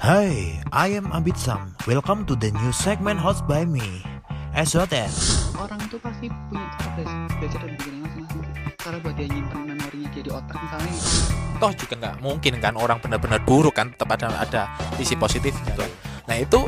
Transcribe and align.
Hi, 0.00 0.56
I 0.72 0.96
am 0.96 1.12
Abid 1.12 1.36
Sam. 1.36 1.76
Welcome 1.84 2.24
to 2.24 2.32
the 2.32 2.48
new 2.56 2.72
segment 2.72 3.20
hosted 3.20 3.44
by 3.44 3.68
me, 3.68 4.00
SOTN. 4.56 5.12
orang 5.60 5.76
tuh 5.92 6.00
pasti 6.00 6.32
punya 6.48 6.64
cara 6.72 6.88
belajar, 7.36 7.60
dan 7.60 7.76
pikirannya 7.76 8.00
masing-masing 8.08 8.42
cara 8.80 8.96
buat 9.04 9.12
dia 9.20 9.28
nyimpen 9.28 9.60
memorinya 9.68 10.08
jadi 10.16 10.30
otak 10.32 10.56
misalnya 10.56 10.94
toh 11.60 11.72
juga 11.76 11.94
nggak 12.00 12.14
mungkin 12.24 12.52
kan 12.64 12.74
orang 12.80 12.96
benar-benar 13.04 13.44
buruk 13.44 13.76
kan 13.76 13.92
tetap 13.92 14.08
ada 14.16 14.40
ada 14.40 14.62
sisi 14.96 15.20
positif 15.20 15.52
gitu 15.68 15.84
nah 16.24 16.36
itu 16.40 16.64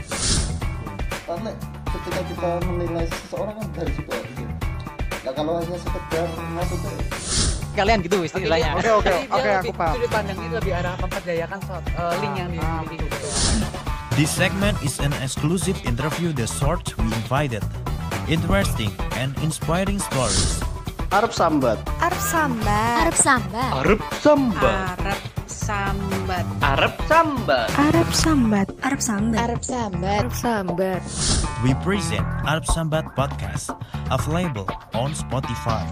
karena 1.24 1.50
ketika 1.88 2.20
kita 2.28 2.50
menilai 2.68 3.06
seseorang 3.08 3.56
kan 3.56 3.68
dari 3.72 3.92
situ 3.96 4.10
aja 4.12 4.28
gitu. 4.28 4.54
Nah 5.24 5.32
kalau 5.32 5.52
hanya 5.56 5.78
sekedar 5.80 6.28
maksudnya 6.52 6.94
kalian 7.72 7.98
gitu 8.00 8.22
istilahnya 8.22 8.76
Oke, 8.76 8.90
oke, 8.92 9.14
oke, 9.28 9.50
aku 9.60 9.72
paham. 9.72 9.94
sudut 9.96 10.10
pandang 10.10 10.38
ini 10.38 10.48
lebih 10.52 10.72
arah 10.72 10.94
memperdayakan 10.96 11.58
so- 11.64 11.82
eh, 11.82 12.14
link 12.20 12.34
yang 12.36 12.48
dimiliki 12.50 12.96
gitu 13.00 13.16
This 14.12 14.28
segment 14.28 14.76
is 14.84 15.00
an 15.00 15.08
exclusive 15.24 15.80
interview 15.88 16.36
the 16.36 16.44
sort 16.44 16.84
we 17.00 17.08
invited. 17.16 17.64
Interesting 18.28 18.92
and 19.16 19.32
inspiring 19.40 19.96
stories. 19.96 20.60
Arab 21.08 21.32
sambat 21.32 21.80
Arab 21.98 22.20
sambat. 22.20 23.08
Arab 23.08 23.16
sambat. 23.16 23.70
Arab 23.72 24.00
sambat 24.20 24.92
Arab 25.00 25.20
sambat. 25.48 26.48
Arab 26.60 26.92
sambat 27.00 27.68
Arab 27.72 28.08
sambat. 28.12 28.68
Arab 28.84 29.00
sambat. 29.00 29.38
Arab 29.40 29.60
sambat. 29.64 30.12
Arab 30.20 30.34
sambat. 30.36 31.00
We 31.62 31.72
present 31.80 32.26
Arab 32.42 32.66
Sambat 32.66 33.06
Podcast, 33.14 33.70
available 34.10 34.66
on 34.92 35.14
Spotify. 35.14 35.86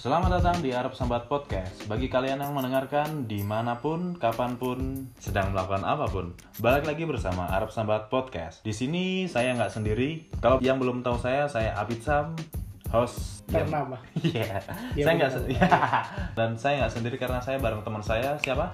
Selamat 0.00 0.40
datang 0.40 0.64
di 0.64 0.72
Arab 0.72 0.96
Sambat 0.96 1.28
Podcast 1.28 1.84
Bagi 1.84 2.08
kalian 2.08 2.40
yang 2.40 2.56
mendengarkan 2.56 3.28
di 3.28 3.44
mana 3.44 3.84
pun, 3.84 4.16
kapan 4.16 4.56
pun, 4.56 5.12
sedang 5.20 5.52
melakukan 5.52 5.84
apa 5.84 6.08
pun 6.08 6.32
Balik 6.56 6.88
lagi 6.88 7.04
bersama 7.04 7.44
Arab 7.52 7.68
Sambat 7.68 8.08
Podcast 8.08 8.64
Di 8.64 8.72
sini 8.72 9.28
saya 9.28 9.52
nggak 9.52 9.68
sendiri 9.68 10.32
Kalau 10.40 10.56
yang 10.64 10.80
belum 10.80 11.04
tahu 11.04 11.20
saya, 11.20 11.44
saya 11.52 11.76
Abid 11.76 12.00
Sam 12.00 12.32
Host 12.88 13.44
Ternama. 13.44 14.00
Iya, 14.24 14.64
Iya, 14.96 15.04
saya 15.04 15.14
nggak 15.20 15.32
iya. 15.52 15.68
Dan 16.40 16.56
saya 16.56 16.80
nggak 16.80 16.92
sendiri 16.96 17.16
karena 17.20 17.44
saya 17.44 17.60
bareng 17.60 17.84
teman 17.84 18.00
saya 18.00 18.40
Siapa? 18.40 18.72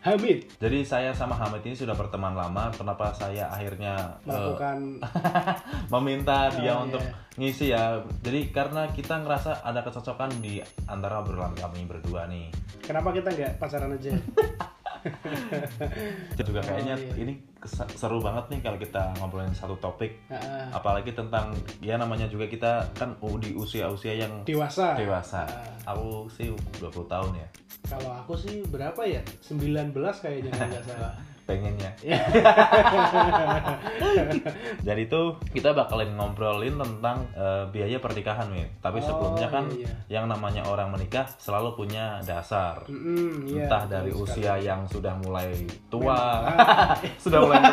Hamid 0.00 0.48
Jadi 0.56 0.80
saya 0.80 1.12
sama 1.12 1.36
Hamid 1.36 1.60
ini 1.62 1.76
sudah 1.76 1.92
berteman 1.92 2.32
lama 2.32 2.72
Kenapa 2.72 3.12
saya 3.12 3.46
akhirnya 3.46 4.16
eh, 4.22 4.26
melakukan 4.26 4.96
meminta 5.92 6.48
dia 6.50 6.72
Oh, 6.72 6.84
untuk 6.84 7.00
iya. 7.00 7.12
ngisi 7.36 7.66
ya. 7.68 8.00
Jadi 8.20 8.48
karena 8.48 8.88
kita 8.88 9.20
ngerasa 9.20 9.60
ada 9.60 9.80
kecocokan 9.80 10.40
di 10.40 10.60
antara 10.86 11.20
obrolan 11.20 11.52
kami 11.52 11.84
berdua 11.84 12.24
nih. 12.26 12.48
kenapa 12.80 13.12
kita 13.12 13.28
nggak 13.28 13.52
pacaran 13.56 13.92
aja? 13.92 14.10
Itu 16.36 16.42
juga 16.52 16.60
Oh, 16.60 16.66
kayaknya 16.66 16.94
iya. 16.96 17.14
ini 17.16 17.32
seru 17.96 18.20
banget 18.20 18.48
nih 18.52 18.60
kalau 18.64 18.78
kita 18.80 19.02
ngobrolin 19.20 19.52
satu 19.52 19.76
topik. 19.78 20.16
Apalagi 20.72 21.12
tentang 21.12 21.52
ya 21.80 21.96
namanya 21.96 22.28
juga 22.28 22.48
kita 22.48 22.88
kan 22.96 23.16
di 23.40 23.52
usia-usia 23.52 24.16
yang 24.16 24.44
dewasa. 24.44 24.96
dewasa. 24.96 25.44
Aku 25.84 26.28
sih 26.28 26.52
20 26.80 27.04
tahun 27.06 27.32
ya. 27.36 27.48
Kalau 27.88 28.10
aku 28.12 28.36
sih 28.36 28.62
berapa 28.68 29.00
ya? 29.04 29.20
19 29.44 29.92
kayaknya 29.94 30.50
nggak 30.52 30.84
salah. 30.84 31.14
Pengennya. 31.50 31.90
Iya. 34.00 34.24
Jadi 34.82 35.02
itu 35.04 35.20
kita 35.50 35.70
bakalan 35.72 36.14
ngobrolin 36.14 36.74
tentang 36.74 37.26
eh, 37.32 37.64
biaya 37.68 37.98
pernikahan, 37.98 38.48
Mir. 38.48 38.66
Tapi 38.78 38.98
Oh, 39.00 39.04
sebelumnya 39.04 39.48
kan 39.48 39.64
iya, 39.72 39.88
yang 40.10 40.26
namanya 40.26 40.60
orang 40.64 40.90
menikah 40.90 41.24
selalu 41.36 41.72
punya 41.74 42.18
dasar. 42.22 42.84
Mm-mm, 42.84 43.48
iya, 43.48 43.64
entah 43.64 43.86
dari 43.86 44.10
sekali. 44.10 44.24
usia 44.36 44.54
yang 44.58 44.84
sudah 44.84 45.14
mulai 45.16 45.50
tua 45.88 46.18
Ah, 46.48 46.92
sudah 47.24 47.38
mulai 47.40 47.60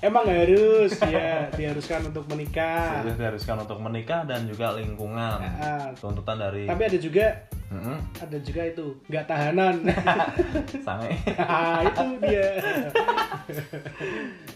Emang 0.00 0.24
harus 0.24 0.94
ya 1.02 1.50
diharuskan 1.50 2.06
untuk 2.06 2.24
menikah. 2.26 3.02
sudah 3.02 3.14
diharuskan 3.16 3.56
untuk 3.60 3.78
menikah 3.78 4.22
dan 4.24 4.46
juga 4.46 4.72
lingkungan 4.72 5.38
Ah, 5.42 5.90
tuntutan 5.94 6.38
dari 6.38 6.64
tapi 6.64 6.82
ada 6.84 6.98
juga 6.98 7.26
Mm-mm, 7.68 8.00
ada 8.16 8.38
juga 8.38 8.64
itu 8.64 8.96
nggak 9.06 9.24
tahanan. 9.24 9.76
sange 10.86 11.12
ah, 11.36 11.84
itu 11.84 12.04
dia. 12.18 12.48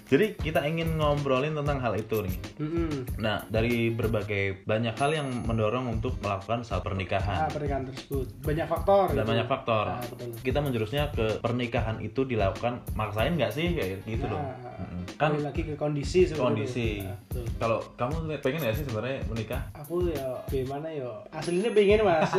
jadi 0.06 0.36
kita 0.36 0.60
ingin 0.62 0.96
ngobrolin 0.96 1.52
tentang 1.54 1.78
hal 1.78 1.94
itu 1.94 2.20
nih 2.20 2.36
Mm-mm. 2.58 3.16
nah 3.16 3.40
dari 3.46 3.88
berbagai 3.88 4.60
banyak 4.62 4.92
hal 4.94 5.10
yang 5.10 5.28
mendorong 5.42 5.88
untuk 5.90 6.16
melakukan 6.20 6.60
saat 6.62 6.80
Ah, 6.80 6.84
pernikahan 6.84 7.48
pernikahan 7.48 7.84
tersebut 7.86 8.26
banyak 8.42 8.66
faktor. 8.66 9.06
dan 9.08 9.16
gitu. 9.18 9.30
banyak 9.30 9.46
faktor 9.46 9.84
Ah, 9.86 10.02
betul. 10.02 10.28
kita 10.42 10.58
menjurusnya 10.60 11.04
ke 11.10 11.26
pernikahan 11.38 11.96
itu 12.00 12.20
dilakukan 12.22 12.74
maksain 12.92 13.32
nggak 13.34 13.48
sih 13.50 13.72
kayak 13.72 14.04
gitu 14.04 14.26
Nah, 14.26 14.32
loh 14.32 14.42
Mm-mm. 14.42 14.71
Kan 15.16 15.32
lagi 15.38 15.62
ke 15.62 15.74
kondisi 15.78 16.26
seperti 16.26 16.42
kondisi. 16.42 16.88
Nah, 17.04 17.16
kalau 17.58 17.78
kamu 17.94 18.38
pengen 18.42 18.60
nggak 18.64 18.74
sih 18.74 18.84
sebenarnya 18.86 19.18
menikah? 19.30 19.62
Aku 19.76 20.08
ya 20.08 20.40
gimana 20.50 20.88
ya? 20.90 21.10
Aslinya 21.30 21.70
pengen 21.70 22.02
mas. 22.02 22.30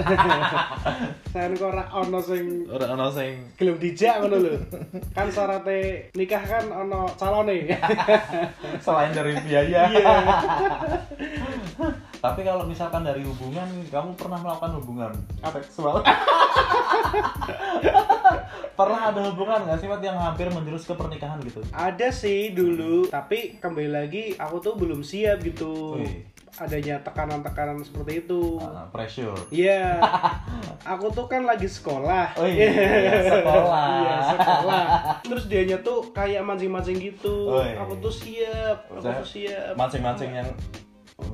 Saya 1.33 1.49
kok 1.55 1.69
ora 1.69 1.83
ono 1.91 2.19
sing 2.21 2.67
orang 2.69 2.91
orang 2.99 3.11
sing 3.11 3.31
gelem 3.55 3.77
dijak 3.79 4.15
ngono 4.21 4.37
lho. 4.39 4.53
Kan 5.15 5.27
syaratnya 5.31 6.11
nikah 6.13 6.43
kan 6.43 6.65
ono 6.71 7.07
calone. 7.15 7.71
Selain 8.85 9.11
dari 9.15 9.33
biaya. 9.43 9.81
Iya 9.89 10.15
Tapi 12.23 12.39
kalau 12.41 12.63
misalkan 12.63 13.03
dari 13.03 13.19
hubungan, 13.19 13.67
kamu 13.91 14.15
pernah 14.15 14.39
melakukan 14.39 14.79
hubungan 14.79 15.11
seksual? 15.43 15.99
pernah 18.73 19.11
ada 19.11 19.21
hubungan 19.27 19.59
nggak 19.61 19.77
sih 19.77 19.85
Mat, 19.85 20.01
yang 20.01 20.17
hampir 20.17 20.49
menjurus 20.49 20.87
ke 20.87 20.93
pernikahan 20.93 21.37
gitu? 21.43 21.61
ada 21.69 22.09
sih 22.09 22.49
dulu 22.49 23.05
tapi 23.05 23.59
kembali 23.59 23.89
lagi 23.91 24.23
aku 24.33 24.57
tuh 24.59 24.73
belum 24.73 25.05
siap 25.05 25.45
gitu 25.45 26.01
Wih. 26.01 26.25
adanya 26.55 26.97
tekanan-tekanan 27.01 27.81
seperti 27.81 28.25
itu 28.25 28.57
Ah, 28.57 28.85
pressure. 28.87 29.33
Iya, 29.49 30.01
aku 30.95 31.09
tuh 31.09 31.25
kan 31.25 31.43
lagi 31.43 31.65
sekolah. 31.65 32.33
Oh 32.33 32.45
iya, 32.45 32.69
sekolah. 33.41 33.85
Iya, 33.99 34.15
sekolah. 34.31 34.83
Terus 35.21 35.45
dianya 35.45 35.77
tuh 35.81 36.09
kayak 36.09 36.41
mancing-mancing 36.41 36.97
gitu. 36.97 37.49
Oh 37.49 37.61
iya. 37.61 37.77
Aku 37.77 37.97
tuh 37.97 38.13
siap, 38.13 38.85
aku 38.85 39.01
Saya- 39.01 39.17
tuh 39.17 39.27
siap. 39.27 39.73
Mancing-mancing 39.73 40.29
yang 40.31 40.49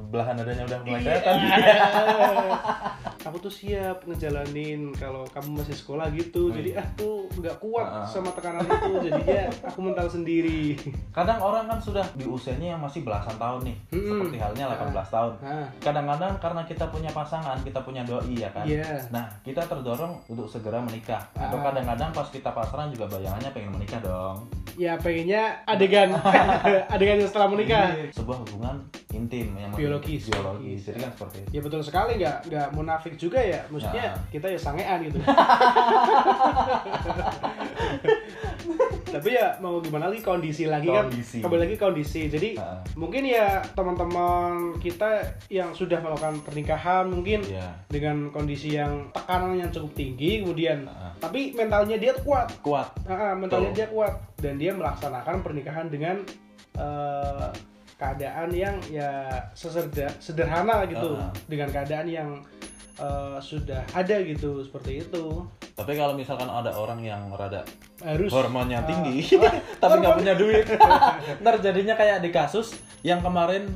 belahan 0.09 0.35
dadanya 0.35 0.63
udah 0.65 0.79
mulai 0.81 0.99
Iya. 0.99 1.15
kelihatan. 1.17 1.35
aku 3.29 3.37
tuh 3.39 3.51
siap 3.51 3.97
ngejalanin 4.03 4.89
kalau 4.91 5.21
kamu 5.27 5.61
masih 5.61 5.75
sekolah 5.75 6.09
gitu. 6.11 6.49
Oh 6.49 6.51
Jadi 6.51 6.71
iya. 6.73 6.81
ah 6.81 6.87
nggak 7.31 7.55
kuat 7.59 7.85
Ah. 7.85 8.03
sama 8.03 8.31
tekanan 8.31 8.63
itu. 8.63 8.89
Jadinya 9.05 9.41
aku 9.61 9.79
mental 9.81 10.07
sendiri. 10.07 10.73
Kadang 11.11 11.37
orang 11.37 11.65
kan 11.65 11.77
sudah 11.77 12.01
di 12.13 12.25
usianya 12.25 12.73
yang 12.73 12.81
masih 12.81 13.03
belasan 13.03 13.35
tahun 13.35 13.61
nih, 13.63 13.77
Mm-mm. 13.91 14.09
seperti 14.25 14.37
halnya 14.37 14.65
18 14.71 15.07
tahun. 15.09 15.33
Nah, 15.39 15.67
Kadang-kadang 15.79 16.33
karena 16.39 16.61
kita 16.63 16.85
punya 16.87 17.09
pasangan, 17.09 17.57
kita 17.59 17.79
punya 17.79 18.01
doi 18.01 18.33
ya 18.35 18.49
kan. 18.49 18.65
Iya. 18.65 18.97
Nah, 19.09 19.29
kita 19.41 19.61
terdorong 19.63 20.17
untuk 20.27 20.47
segera 20.47 20.79
menikah. 20.79 21.21
Atau 21.33 21.59
Ah. 21.59 21.69
kadang-kadang 21.69 22.09
pas 22.09 22.27
kita 22.27 22.49
pacaran 22.49 22.89
juga 22.89 23.05
bayangannya 23.09 23.51
pengen 23.51 23.71
menikah 23.71 23.99
dong. 23.99 24.37
ya 24.79 24.95
pengennya 24.95 25.59
adegan 25.65 26.07
adegan 26.95 27.19
setelah 27.21 27.47
menikah. 27.47 27.91
Iya. 27.91 28.15
Sebuah 28.15 28.37
hubungan 28.39 28.79
intim 29.11 29.49
yang 29.53 29.73
Biologis. 29.73 30.29
biologis. 30.29 30.85
Jadi 30.85 30.99
kan 30.99 31.11
seperti 31.11 31.37
itu. 31.39 31.49
Ya 31.51 31.61
betul 31.61 31.81
sekali 31.81 32.11
nggak 32.15 32.37
nggak 32.45 32.67
munafik 32.71 33.13
juga 33.15 33.41
ya. 33.41 33.65
Maksudnya 33.67 34.13
Nah. 34.13 34.29
kita 34.29 34.47
ya 34.47 34.59
sangean 34.59 34.99
gitu. 35.03 35.17
Tapi 39.09 39.29
ya 39.33 39.57
mau 39.57 39.81
gimana 39.81 40.05
lagi 40.07 40.21
kondisi 40.21 40.69
lagi 40.69 40.85
Kondisi. 40.85 41.41
kan 41.41 41.49
kembali 41.49 41.61
lagi 41.65 41.75
kondisi. 41.75 42.21
Jadi 42.29 42.49
Ah. 42.55 42.77
mungkin 42.93 43.25
ya 43.25 43.65
teman-teman 43.73 44.77
kita 44.77 45.09
yang 45.49 45.73
sudah 45.73 45.97
melakukan 45.97 46.37
pernikahan 46.39 47.09
mungkin 47.09 47.41
Iya. 47.41 47.73
dengan 47.87 48.29
kondisi 48.29 48.77
yang 48.77 49.09
tekanan 49.09 49.57
yang 49.57 49.73
cukup 49.73 49.91
tinggi 49.95 50.45
kemudian 50.45 50.85
Ah. 50.85 51.09
tapi 51.17 51.51
mentalnya 51.51 51.97
dia 51.97 52.13
tuh 52.13 52.21
kuat. 52.23 52.53
Kuat. 52.61 52.93
Ah, 53.03 53.33
ah, 53.33 53.33
mentalnya 53.33 53.73
Betul. 53.73 53.79
dia 53.79 53.87
kuat 53.89 54.13
dan 54.37 54.53
dia 54.55 54.71
melaksanakan 54.71 55.41
pernikahan 55.41 55.89
dengan 55.89 56.21
eh, 56.71 57.49
keadaan 57.99 58.49
yang 58.49 58.79
ya 58.87 59.27
sesederhana 59.51 60.15
sederhana 60.17 60.75
gitu 60.87 61.13
Ah. 61.13 61.29
dengan 61.45 61.67
keadaan 61.67 62.07
yang 62.07 62.29
eh, 62.95 63.37
sudah 63.39 63.83
ada 63.91 64.15
gitu 64.23 64.59
seperti 64.59 65.03
itu 65.03 65.43
Tapi 65.71 65.95
kalau 65.95 66.11
misalkan 66.11 66.47
ada 66.47 66.71
orang 66.73 66.99
yang 66.99 67.31
rada 67.31 67.63
harus 67.99 68.27
hormonnya 68.27 68.83
Ah. 68.83 68.87
tinggi, 68.87 69.23
tapi 69.83 69.99
nggak 69.99 70.15
punya 70.15 70.33
duit, 70.33 70.67
ntar 71.43 71.59
jadinya 71.59 71.93
kayak 71.93 72.19
di 72.19 72.29
kasus 72.29 72.75
yang 73.01 73.19
kemarin 73.19 73.67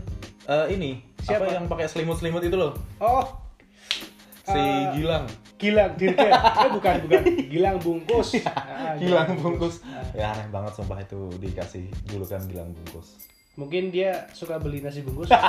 eh, 0.44 0.68
ini 0.70 1.00
Siapa? 1.20 1.44
apa 1.44 1.54
yang 1.54 1.66
pakai 1.68 1.88
selimut-selimut 1.88 2.44
itu 2.44 2.56
loh, 2.56 2.76
oh 3.00 3.24
si 4.44 4.60
eh, 4.60 4.92
Gilang, 4.94 5.24
Gilang 5.56 5.96
Dirga 5.96 6.28
eh 6.60 6.70
bukan 6.70 6.96
bukan 7.08 7.22
Gilang 7.48 7.78
bungkus 7.80 8.36
Ah, 8.44 9.00
Gilang 9.00 9.40
bungkus. 9.40 9.80
Ah. 9.86 10.04
Ya 10.12 10.36
aneh 10.36 10.48
banget 10.50 10.76
sumpah 10.76 11.00
itu 11.00 11.32
dikasih 11.40 11.88
julukan 12.06 12.44
Gilang 12.44 12.76
bungkus. 12.76 13.16
Mungkin 13.56 13.90
dia 13.90 14.28
suka 14.32 14.58
beli 14.58 14.80
nasi 14.80 15.02
bungkus 15.02 15.30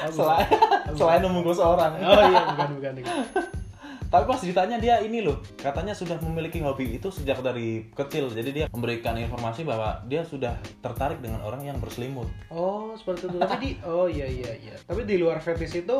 Oh. 0.00 0.08
Selain, 0.08 0.48
Oh, 0.86 0.96
selain 0.96 1.20
membungkus 1.20 1.58
orang. 1.58 1.92
oh 1.98 2.22
iya 2.24 2.40
bukan 2.48 2.68
bukan 2.74 2.92
bukan. 2.96 3.16
tapi 4.10 4.24
pas 4.24 4.40
ditanya 4.40 4.76
dia 4.76 4.98
ini 4.98 5.20
loh 5.20 5.38
katanya 5.54 5.92
sudah 5.92 6.18
memiliki 6.20 6.58
hobi 6.58 6.96
itu 6.96 7.08
sejak 7.08 7.38
dari 7.40 7.84
kecil 7.92 8.26
jadi 8.28 8.50
dia 8.50 8.66
memberikan 8.68 9.14
informasi 9.14 9.62
bahwa 9.62 10.02
dia 10.04 10.22
sudah 10.22 10.50
tertarik 10.80 11.18
dengan 11.18 11.38
orang 11.40 11.62
yang 11.64 11.76
berselimut 11.76 12.26
Oh, 12.48 12.90
seperti 12.92 13.28
itu. 13.28 13.36
Tapi 13.36 13.54
di 13.60 13.70
oh 13.84 14.06
iya 14.06 14.26
iya 14.26 14.50
iya. 14.56 14.74
Tapi 14.80 15.04
di 15.04 15.14
luar 15.14 15.38
fetish 15.38 15.78
itu 15.80 15.98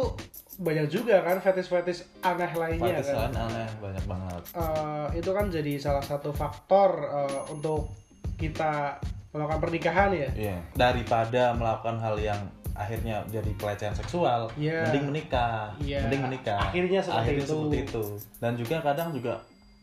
banyak 0.56 0.86
juga 0.88 1.20
kan 1.20 1.38
fetish-fetish 1.38 2.00
aneh 2.20 2.50
lainnya 2.52 2.94
Fetish 2.96 3.10
kan. 3.10 3.30
lain 3.30 3.36
aneh 3.38 3.68
banyak 3.76 4.04
banget 4.06 4.42
Eh, 4.52 5.06
itu 5.16 5.30
kan 5.30 5.46
jadi 5.46 5.72
salah 5.76 6.02
satu 6.02 6.30
faktor 6.30 6.90
eh, 7.04 7.42
untuk 7.48 7.94
kita 8.34 8.98
melakukan 9.30 9.60
pernikahan 9.60 10.10
ya. 10.10 10.28
Iya. 10.32 10.56
Daripada 10.74 11.54
melakukan 11.54 11.96
hal 11.98 12.16
yang 12.16 12.40
akhirnya 12.72 13.20
jadi 13.28 13.50
pelecehan 13.54 13.92
seksual, 13.92 14.48
Iya. 14.56 14.88
mending 14.88 15.06
menikah, 15.06 15.70
Iya. 15.78 16.02
mending 16.02 16.22
menikah. 16.24 16.58
Akhirnya 16.64 17.00
seperti 17.00 17.32
itu. 17.36 17.44
seperti 17.46 17.76
itu. 17.84 18.02
Dan 18.38 18.52
juga 18.56 18.76
kadang 18.80 19.12
juga 19.12 19.34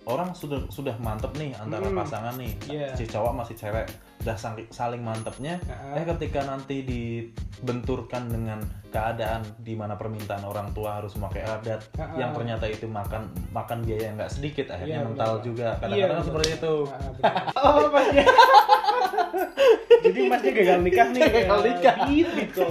orang 0.03 0.31
sudah 0.31 0.63
sudah 0.67 0.95
mantep 0.97 1.29
nih 1.35 1.51
antara 1.53 1.83
Hmm. 1.83 1.99
pasangan 1.99 2.35
nih, 2.35 2.51
Iya. 2.65 2.95
si 2.95 3.03
cowok 3.05 3.33
masih 3.37 3.55
cewek, 3.55 3.85
udah 4.23 4.35
saling, 4.71 5.03
mantepnya. 5.03 5.59
Heeh. 5.61 5.99
Eh 5.99 6.05
ketika 6.07 6.41
nanti 6.41 6.81
dibenturkan 6.81 8.31
dengan 8.31 8.59
keadaan 8.87 9.43
di 9.59 9.75
mana 9.75 9.93
permintaan 9.93 10.41
orang 10.41 10.71
tua 10.71 10.97
harus 10.97 11.11
memakai 11.15 11.43
adat, 11.43 11.83
Heeh. 11.93 12.17
yang 12.17 12.31
ternyata 12.31 12.65
itu 12.65 12.87
makan 12.87 13.27
makan 13.51 13.83
biaya 13.83 14.09
yang 14.09 14.15
nggak 14.15 14.31
sedikit, 14.31 14.71
akhirnya 14.71 15.03
Iya, 15.03 15.05
mental 15.05 15.31
benar. 15.35 15.45
juga. 15.45 15.67
Iya, 15.67 15.79
Kadang-kadang 15.83 16.09
benar. 16.15 16.25
seperti 16.25 16.49
itu. 16.49 16.73
Benar. 16.81 17.43
oh. 17.67 17.79
Jadi 20.03 20.19
masnya 20.29 20.51
gagal 20.53 20.79
nikah 20.85 21.07
nih. 21.11 21.21
Gagal 21.25 21.59
nikah. 21.65 21.95
Kok. 22.53 22.69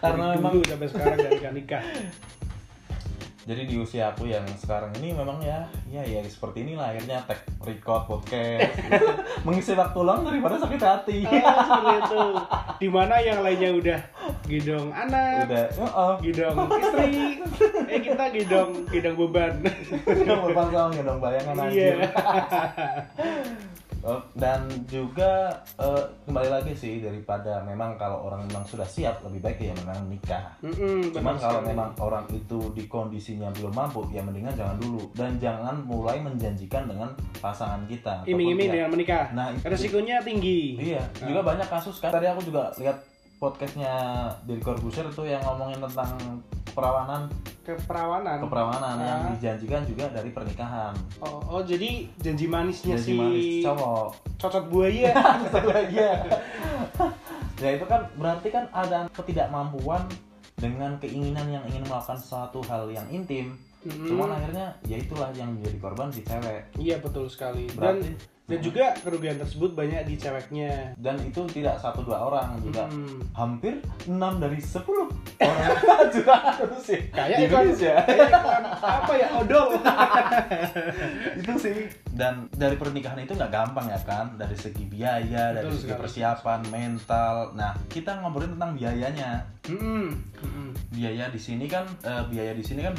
Karena 0.00 0.24
memang 0.38 0.52
dulu 0.58 0.64
sampai 0.66 0.88
sekarang 0.88 1.16
gak 1.18 1.32
nikah 1.32 1.52
nikah. 1.52 1.82
Jadi 3.44 3.68
di 3.68 3.76
usia 3.76 4.08
aku 4.08 4.24
yang 4.24 4.40
sekarang 4.56 4.88
ini 5.04 5.12
memang 5.12 5.36
ya 5.44 5.68
ya 5.92 6.00
ya 6.00 6.24
seperti 6.24 6.64
inilah 6.64 6.96
akhirnya 6.96 7.20
tag 7.28 7.44
record 7.60 8.08
podcast 8.08 8.72
mengisi 9.44 9.76
waktu 9.76 10.00
luang 10.00 10.24
daripada 10.24 10.56
sakit 10.56 10.80
hati. 10.80 11.28
Ah, 11.28 11.60
seperti 11.60 11.92
itu. 12.08 12.22
Di 12.80 12.88
mana 12.88 13.20
yang 13.20 13.44
lainnya 13.44 13.70
udah 13.76 14.00
gidong 14.48 14.88
anak, 14.96 15.44
Udah, 15.44 15.66
oh, 15.76 16.16
gidong 16.24 16.56
istri, 16.56 17.12
eh 17.92 18.00
kita 18.00 18.24
gidong 18.32 18.88
gidong 18.88 19.16
beban. 19.28 19.60
yang 20.08 20.40
berpangkal 20.40 20.88
ya 20.96 21.02
dong 21.04 21.20
bayangan 21.20 21.68
anjir. 21.68 22.00
Oh, 24.04 24.20
dan 24.34 24.60
juga 24.84 25.48
eh, 25.74 26.04
kembali 26.22 26.50
lagi 26.50 26.72
sih 26.72 27.00
daripada 27.00 27.64
memang 27.64 27.96
kalau 27.96 28.20
orang 28.22 28.44
memang 28.44 28.60
sudah 28.62 28.84
siap 28.84 29.24
lebih 29.24 29.40
baik 29.40 29.58
ya 29.58 29.72
memang 29.74 29.96
nikah. 30.06 30.44
Mm-mm, 30.60 31.08
Cuman 31.08 31.34
kalau 31.34 31.58
sekali. 31.58 31.72
memang 31.72 31.88
orang 31.98 32.24
itu 32.28 32.58
di 32.70 32.84
kondisinya 32.84 33.48
belum 33.50 33.72
mampu 33.72 34.04
ya 34.10 34.20
mendingan 34.20 34.52
jangan 34.52 34.76
dulu 34.76 35.08
dan 35.12 35.36
jangan 35.38 35.80
mulai 35.80 36.20
menjanjikan 36.20 36.84
dengan 36.84 37.08
pasangan 37.40 37.80
kita. 37.84 38.24
iming-iming 38.24 38.68
dengan 38.70 38.88
menikah, 38.90 39.32
Nah, 39.32 39.48
itu- 39.50 39.64
resikonya 39.64 40.20
tinggi. 40.20 40.76
Iya, 40.76 41.00
Nah. 41.00 41.26
juga 41.26 41.40
banyak 41.42 41.66
kasus 41.66 41.96
kan. 41.96 42.12
Tadi 42.12 42.26
aku 42.26 42.44
juga 42.44 42.76
lihat 42.76 43.00
podcastnya 43.34 43.92
Deddy 44.42 44.60
Corbuzier 44.60 45.04
itu 45.06 45.24
yang 45.24 45.40
ngomongin 45.42 45.80
tentang 45.82 46.12
perawanan 46.74 47.30
Keperawanan. 47.64 48.38
keperawanan 48.40 48.94
yang 48.98 49.20
Ah. 49.22 49.30
dijanjikan 49.32 49.82
juga 49.84 50.04
dari 50.10 50.28
pernikahan. 50.28 50.92
Oh, 51.18 51.40
oh, 51.48 51.62
jadi 51.62 52.04
janji 52.18 52.44
manisnya 52.44 52.92
Janji 52.94 53.08
si 53.08 53.12
manis 53.14 53.46
cowok. 53.64 54.08
cocot 54.36 54.64
buaya. 54.68 55.10
Iya. 55.88 56.12
ya 57.56 57.70
itu 57.72 57.84
kan 57.84 58.04
berarti 58.14 58.48
kan 58.50 58.68
ada 58.70 59.08
ketidakmampuan 59.10 60.04
dengan 60.54 60.98
keinginan 60.98 61.46
yang 61.50 61.64
ingin 61.64 61.82
melakukan 61.84 62.16
suatu 62.16 62.60
hal 62.62 62.84
yang 62.86 63.06
intim. 63.08 63.56
Mm-mm. 63.82 64.06
Cuman 64.06 64.28
akhirnya 64.30 64.72
ya 64.82 64.96
itulah 64.96 65.28
yang 65.32 65.52
menjadi 65.52 65.76
korban 65.78 66.08
si 66.08 66.20
cewek. 66.20 66.68
Iya 66.74 66.98
betul 66.98 67.26
sekali. 67.26 67.68
Dan 67.70 68.00
Dan 68.44 68.60
juga 68.60 68.92
kerugian 68.94 69.36
tersebut 69.36 69.72
banyak 69.72 70.04
di 70.04 70.14
ceweknya. 70.14 70.92
dan 70.96 71.16
itu 71.18 71.40
tidak 71.48 71.76
satu 71.76 72.02
dua 72.02 72.20
orang 72.22 72.60
juga 72.60 72.84
Hmm. 72.84 73.24
hampir 73.32 73.80
6 74.04 74.12
dari 74.36 74.60
10 74.60 74.84
orang 75.40 75.72
juga 76.14 76.34
harus 76.52 76.76
sih 76.78 77.00
Kayak 77.08 77.28
di 77.34 77.44
Indonesia 77.46 77.94
kayak 78.00 78.28
iklan 78.30 78.64
apa 78.68 79.12
ya 79.14 79.28
odol. 79.34 79.68
itu 81.34 81.52
sih 81.58 81.76
dan 82.10 82.46
dari 82.50 82.76
pernikahan 82.76 83.18
itu 83.18 83.32
nggak 83.32 83.50
gampang 83.50 83.88
ya 83.88 83.98
kan 84.00 84.36
dari 84.36 84.54
segi 84.54 84.84
biaya 84.84 85.50
dari 85.52 85.64
Betul 85.64 85.74
segi 85.74 85.88
sekali. 85.88 86.00
persiapan 86.00 86.60
mental 86.68 87.34
nah 87.54 87.72
kita 87.88 88.20
ngobrolin 88.20 88.54
tentang 88.54 88.72
biayanya 88.74 89.30
Mm-mm. 89.64 90.12
Mm-mm. 90.36 90.68
biaya 90.90 91.26
di 91.26 91.40
sini 91.40 91.64
kan 91.64 91.88
eh, 92.02 92.22
biaya 92.28 92.52
di 92.52 92.60
sini 92.60 92.84
kan 92.84 92.92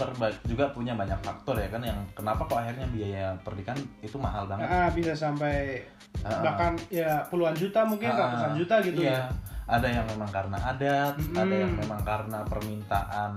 juga 0.44 0.66
punya 0.68 0.94
banyak 0.94 1.22
faktor 1.22 1.56
ya 1.56 1.70
kan 1.70 1.80
yang 1.80 1.96
kenapa 2.12 2.44
kok 2.44 2.58
akhirnya 2.58 2.90
biaya 2.90 3.38
pernikahan 3.40 3.78
itu 4.02 4.18
mahal 4.18 4.46
banget 4.46 4.66
Ah, 4.66 4.90
bisa 4.90 5.14
sampai 5.36 5.84
Ah, 6.24 6.42
bahkan 6.42 6.74
ya 6.88 7.22
puluhan 7.28 7.52
juta 7.54 7.84
mungkin 7.84 8.08
Ah, 8.08 8.18
ratusan 8.18 8.56
juta 8.56 8.76
gitu 8.82 9.04
iya. 9.04 9.20
ya. 9.20 9.22
ada 9.68 9.84
yang 9.86 10.06
memang 10.08 10.32
karena 10.32 10.58
adat 10.64 11.14
Mm-mm. 11.20 11.38
ada 11.38 11.56
yang 11.60 11.74
memang 11.76 12.02
karena 12.02 12.40
permintaan 12.42 13.34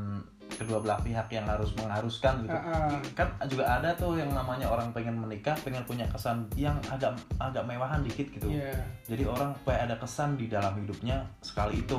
kedua 0.59 0.79
belah 0.79 0.99
pihak 0.99 1.31
yang 1.31 1.47
harus 1.47 1.71
mengharuskan 1.73 2.43
gitu 2.43 2.51
Ah, 2.51 2.91
ah. 2.91 2.99
kan 3.15 3.29
juga 3.47 3.63
ada 3.65 3.95
tuh 3.95 4.15
yang 4.15 4.29
namanya 4.29 4.67
orang 4.67 4.91
pengen 4.91 5.15
menikah 5.15 5.55
pengen 5.57 5.81
punya 5.85 6.03
kesan 6.07 6.43
yang 6.53 6.75
agak 6.85 7.11
agak 7.39 7.63
mewahan 7.63 8.03
dikit 8.03 8.27
gitu 8.29 8.51
Iya. 8.51 8.75
jadi 9.05 9.25
orang 9.25 9.55
supaya 9.55 9.85
ada 9.85 9.95
kesan 9.95 10.35
di 10.35 10.47
dalam 10.47 10.75
hidupnya 10.75 11.23
sekali 11.41 11.79
itu 11.79 11.95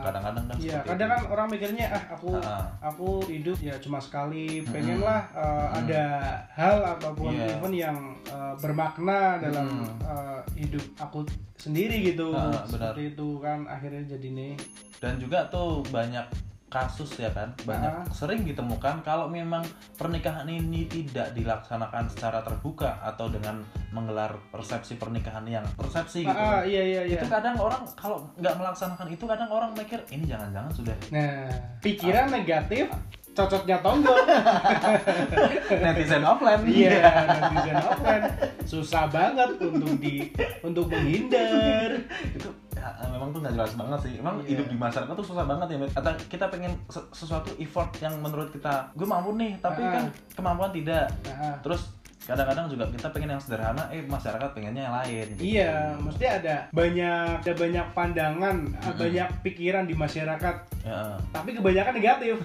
kadang-kadang 0.00 0.44
kan 0.44 0.56
Iya, 0.56 0.74
seperti 0.76 0.88
kadang 0.90 1.08
itu. 1.08 1.14
kan 1.14 1.22
orang 1.30 1.46
mikirnya 1.48 1.86
ah 1.88 2.04
aku 2.10 2.28
Ah, 2.36 2.64
aku 2.82 3.08
hidup 3.24 3.56
ya 3.56 3.74
cuma 3.78 3.96
sekali 3.96 4.60
pengenlah 4.64 5.22
uh, 5.32 5.68
ada 5.72 6.04
hal 6.50 6.76
ataupun 6.90 7.30
Iya. 7.30 7.46
event 7.54 7.76
yang 7.78 7.96
uh, 8.26 8.54
bermakna 8.56 9.38
dalam 9.38 9.86
Mm-mm. 9.86 10.02
uh, 10.02 10.42
hidup 10.52 10.82
aku 10.98 11.22
sendiri 11.56 12.02
gitu 12.06 12.32
benar. 12.32 12.64
seperti 12.64 13.12
itu 13.12 13.38
kan 13.38 13.62
akhirnya 13.64 14.02
jadi 14.10 14.28
nih 14.30 14.52
dan 14.98 15.16
juga 15.16 15.44
tuh 15.46 15.84
banyak 15.86 16.24
kasus 16.70 17.18
ya 17.18 17.28
kan? 17.34 17.50
Banyak 17.66 17.92
Ah. 17.92 18.04
sering 18.14 18.46
ditemukan 18.46 19.02
kalau 19.02 19.26
memang 19.26 19.60
pernikahan 19.98 20.46
ini 20.46 20.86
tidak 20.86 21.34
dilaksanakan 21.34 22.06
secara 22.06 22.40
terbuka 22.40 23.02
atau 23.02 23.26
dengan 23.26 23.58
menggelar 23.90 24.38
persepsi 24.48 24.94
pernikahan 24.94 25.42
yang 25.44 25.66
persepsi 25.74 26.22
gitu. 26.22 26.30
ah, 26.30 26.58
ah, 26.58 26.62
iya 26.62 26.80
iya 26.80 27.02
iya. 27.10 27.18
Itu 27.18 27.26
kadang 27.26 27.58
orang 27.58 27.82
kalau 27.98 28.30
nggak 28.38 28.54
melaksanakan 28.54 29.06
itu 29.10 29.24
kadang 29.26 29.50
orang 29.50 29.74
mikir 29.74 29.98
ini 30.08 30.24
jangan-jangan 30.24 30.70
sudah 30.70 30.96
nah 31.10 31.50
pikiran 31.82 32.30
negatif 32.30 32.86
cocoknya 33.32 33.76
tonggol. 33.78 34.16
Netizen 35.82 36.22
offline. 36.22 36.62
Iya 36.62 36.98
netizen 37.26 37.76
offline. 37.78 38.24
Susah 38.62 39.06
banget 39.06 39.56
untuk 39.56 39.92
di 39.96 40.30
untuk 40.60 40.86
menghindar. 40.86 41.94
Itu 42.28 42.48
ya, 42.72 42.88
memang 43.08 43.30
tuh 43.30 43.40
nggak 43.40 43.54
jelas 43.54 43.72
banget 43.74 43.98
sih. 44.02 44.12
Emang 44.16 44.34
Iya. 44.40 44.48
hidup 44.50 44.66
di 44.66 44.76
masyarakat 44.76 45.14
tuh 45.14 45.26
susah 45.26 45.44
banget 45.44 45.66
ya 45.70 45.78
atau 45.92 46.12
kita 46.26 46.46
pengen 46.48 46.72
se- 46.86 47.08
sesuatu 47.12 47.50
effort 47.56 47.90
yang 47.98 48.14
menurut 48.18 48.50
kita 48.50 48.90
gue 48.92 49.06
mampu 49.06 49.34
nih 49.34 49.56
tapi 49.58 49.80
Ah. 49.80 49.92
kan 49.92 50.04
kemampuan 50.34 50.70
tidak. 50.70 51.06
Nah, 51.24 51.54
terus 51.60 51.92
kadang-kadang 52.20 52.68
juga 52.68 52.84
kita 52.88 53.08
pengen 53.10 53.32
yang 53.32 53.42
sederhana 53.42 53.88
eh 53.88 54.04
masyarakat 54.04 54.52
pengennya 54.52 54.82
yang 54.86 54.96
lain 55.02 55.26
gitu. 55.34 55.42
Iya, 55.58 55.96
mesti 55.96 56.24
ada 56.28 56.56
banyak 56.70 57.40
ada 57.40 57.52
banyak 57.56 57.86
pandangan, 57.90 58.56
banyak 58.94 59.28
pikiran 59.40 59.84
di 59.88 59.94
masyarakat, 59.96 60.54
ya. 60.84 61.16
tapi 61.32 61.56
kebanyakan 61.56 61.92
negatif. 61.96 62.36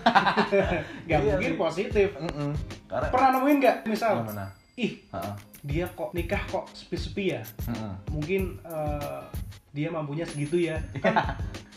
Gak 1.12 1.20
Iya 1.20 1.20
mungkin 1.22 1.52
sih. 1.54 1.60
positif. 1.60 2.10
Mm-mm. 2.16 2.52
karena 2.88 3.08
Pernah 3.12 3.30
nemuin 3.36 3.58
nggak? 3.60 3.78
Misal, 3.86 4.12
yang 4.24 4.28
mana 4.32 4.46
ih 4.76 4.92
Heeh. 5.08 5.34
dia 5.64 5.86
kok 5.88 6.12
nikah 6.12 6.44
kok 6.48 6.66
sepi-sepi 6.72 7.36
ya? 7.36 7.42
Mungkin 8.12 8.60
eh, 8.64 9.22
dia 9.72 9.88
mampunya 9.92 10.24
segitu 10.28 10.60
ya. 10.60 10.80
Kan 11.04 11.16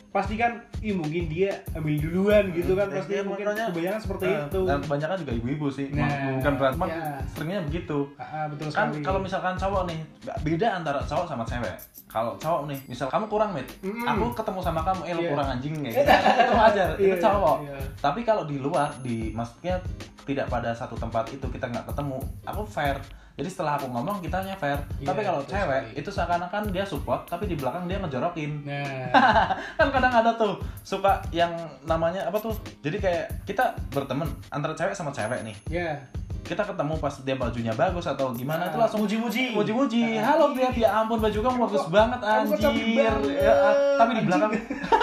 pasti 0.09 0.35
kan, 0.35 0.53
ih 0.79 0.93
mungkin 0.93 1.29
dia 1.29 1.53
ambil 1.71 2.01
duluan 2.01 2.45
gitu 2.51 2.73
kan 2.73 2.87
Hmm, 2.87 2.97
pasti 2.97 3.13
iya, 3.13 3.23
mungkin 3.23 3.45
makanya, 3.45 3.67
kebanyakan 3.69 4.01
seperti 4.01 4.25
Eh, 4.25 4.41
itu. 4.43 4.61
dan 4.65 4.79
kebanyakan 4.81 5.17
juga 5.19 5.33
ibu-ibu 5.35 5.67
sih 5.69 5.87
Nah, 5.91 6.09
bukan 6.35 6.53
berarti 6.55 6.79
iya. 6.83 7.13
seringnya 7.29 7.61
begitu 7.63 7.99
ah, 8.15 8.45
betul 8.47 8.69
kan 8.69 8.89
sekali. 8.89 9.05
kalau 9.05 9.21
misalkan 9.21 9.55
cowok 9.55 9.83
nih 9.85 10.01
beda 10.43 10.69
antara 10.75 11.01
cowok 11.03 11.27
sama 11.27 11.45
cewek 11.45 11.77
kalau 12.07 12.33
cowok 12.37 12.63
nih 12.67 12.79
misal 12.87 13.07
kamu 13.07 13.27
kurang 13.27 13.51
mit 13.53 13.69
Mm-mm. 13.79 14.01
aku 14.03 14.25
ketemu 14.35 14.61
sama 14.63 14.81
kamu 14.83 15.01
eh 15.03 15.13
lo 15.13 15.21
Iya. 15.21 15.31
kurang 15.31 15.49
anjing 15.51 15.75
kayak 15.79 15.95
gitu 15.95 16.09
itu 16.41 16.53
wajar 16.55 16.89
itu 16.91 17.05
Iya, 17.05 17.17
cowok 17.21 17.57
iya. 17.61 17.77
tapi 17.99 18.21
kalau 18.23 18.43
di 18.43 18.57
luar 18.57 18.89
di 18.99 19.17
maksudnya 19.31 19.77
tidak 20.25 20.47
pada 20.47 20.73
satu 20.73 20.95
tempat 20.95 21.29
itu 21.29 21.47
kita 21.47 21.67
nggak 21.67 21.85
ketemu 21.87 22.17
aku 22.43 22.65
fair 22.65 22.97
jadi 23.39 23.47
setelah 23.49 23.73
aku 23.75 23.87
ngomong 23.87 24.19
kitanya 24.19 24.53
fair 24.53 24.75
Iya, 24.97 25.07
tapi 25.07 25.23
kalau 25.23 25.39
betul 25.41 25.55
cewek 25.55 25.83
itu 25.95 26.11
seakan-akan 26.11 26.63
dia 26.69 26.83
support 26.83 27.23
tapi 27.25 27.47
di 27.47 27.55
belakang 27.55 27.87
dia 27.87 27.97
ngejorokin. 27.97 28.51
Nah, 28.61 29.15
kan 29.79 29.89
kadang 29.89 30.11
ada 30.13 30.35
tuh 30.35 30.59
suka 30.83 31.23
yang 31.31 31.55
namanya 31.85 32.27
apa 32.27 32.35
tuh? 32.37 32.51
Jadi 32.81 32.99
kayak 32.99 33.47
kita 33.47 33.63
berteman 33.89 34.27
antara 34.49 34.75
cewek 34.75 34.91
sama 34.91 35.09
cewek 35.09 35.41
nih. 35.43 35.57
Ya. 35.71 35.95
kita 36.41 36.65
ketemu 36.65 36.97
pas 36.97 37.13
dia 37.21 37.37
bajunya 37.37 37.71
bagus 37.73 38.09
atau 38.09 38.33
gimana 38.33 38.65
Ah, 38.65 38.69
itu 38.69 38.79
langsung 38.79 39.01
muji-muji. 39.03 39.53
muji-muji. 39.53 40.17
Ah, 40.17 40.33
halo 40.33 40.51
Beb 40.51 40.75
ya 40.75 40.89
ampun 40.97 41.21
baju 41.21 41.39
kamu 41.39 41.57
bagus 41.63 41.83
kok- 41.83 41.93
banget 41.93 42.21
anjir. 42.21 42.73
banget, 42.97 43.37
Ya, 43.37 43.53
ah, 43.53 43.75
tapi 43.97 44.13
di 44.15 44.23
belakang 44.25 44.51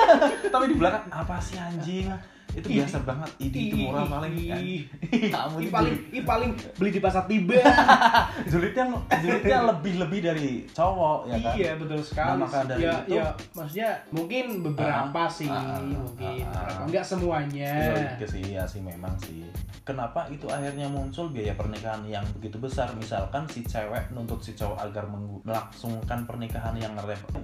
tapi 0.53 0.65
di 0.65 0.75
belakang 0.75 1.05
apa 1.07 1.35
sih 1.37 1.55
anjing 1.55 2.09
itu 2.55 2.67
biasa 2.71 2.97
banget 3.01 3.29
ini 3.45 3.59
itu 3.67 3.75
murah 3.77 4.05
paling 4.07 4.33
kan 4.33 4.41
ya 4.41 4.57
ampun 5.37 5.59
Ih, 5.59 5.69
paling 5.69 5.95
ih, 6.09 6.23
paling 6.23 6.49
beli 6.75 6.89
di 6.89 6.99
pasar 6.99 7.23
tiba 7.25 7.59
julidnya 8.51 8.83
julidnya 9.13 9.57
lebih 9.65 9.93
lebih 9.97 10.19
dari 10.21 10.49
cowok 10.69 11.19
ya 11.27 11.35
kan 11.37 11.53
iya 11.53 11.71
betul 11.75 11.99
sekali 11.99 12.23
Nah, 12.25 12.37
maka 12.41 12.57
sih. 12.57 12.67
dari 12.67 12.81
ya, 12.81 12.93
itu- 12.97 13.13
ya 13.13 13.25
maksudnya 13.51 13.89
mungkin 14.09 14.45
beberapa 14.61 15.13
Ah, 15.17 15.27
sih 15.27 15.47
ah, 15.47 15.77
mungkin 15.77 16.43
ah. 16.43 16.53
beberapa. 16.55 16.83
enggak 16.85 17.05
semuanya 17.05 17.71
Iya 18.15 18.27
sih, 18.27 18.41
iya 18.45 18.63
sih 18.63 18.79
memang 18.79 19.13
sih. 19.19 19.43
Kenapa 19.81 20.25
itu 20.27 20.47
akhirnya 20.47 20.87
muncul 20.87 21.29
biaya 21.29 21.53
pernikahan 21.53 22.01
yang 22.03 22.25
begitu 22.33 22.57
besar? 22.57 22.89
Misalkan 22.93 23.45
si 23.45 23.61
cewek 23.61 24.09
nuntut 24.09 24.39
si 24.39 24.53
cowok 24.53 24.81
agar 24.81 25.05
melangsungkan 25.45 26.23
pernikahan 26.23 26.73
yang 26.73 26.93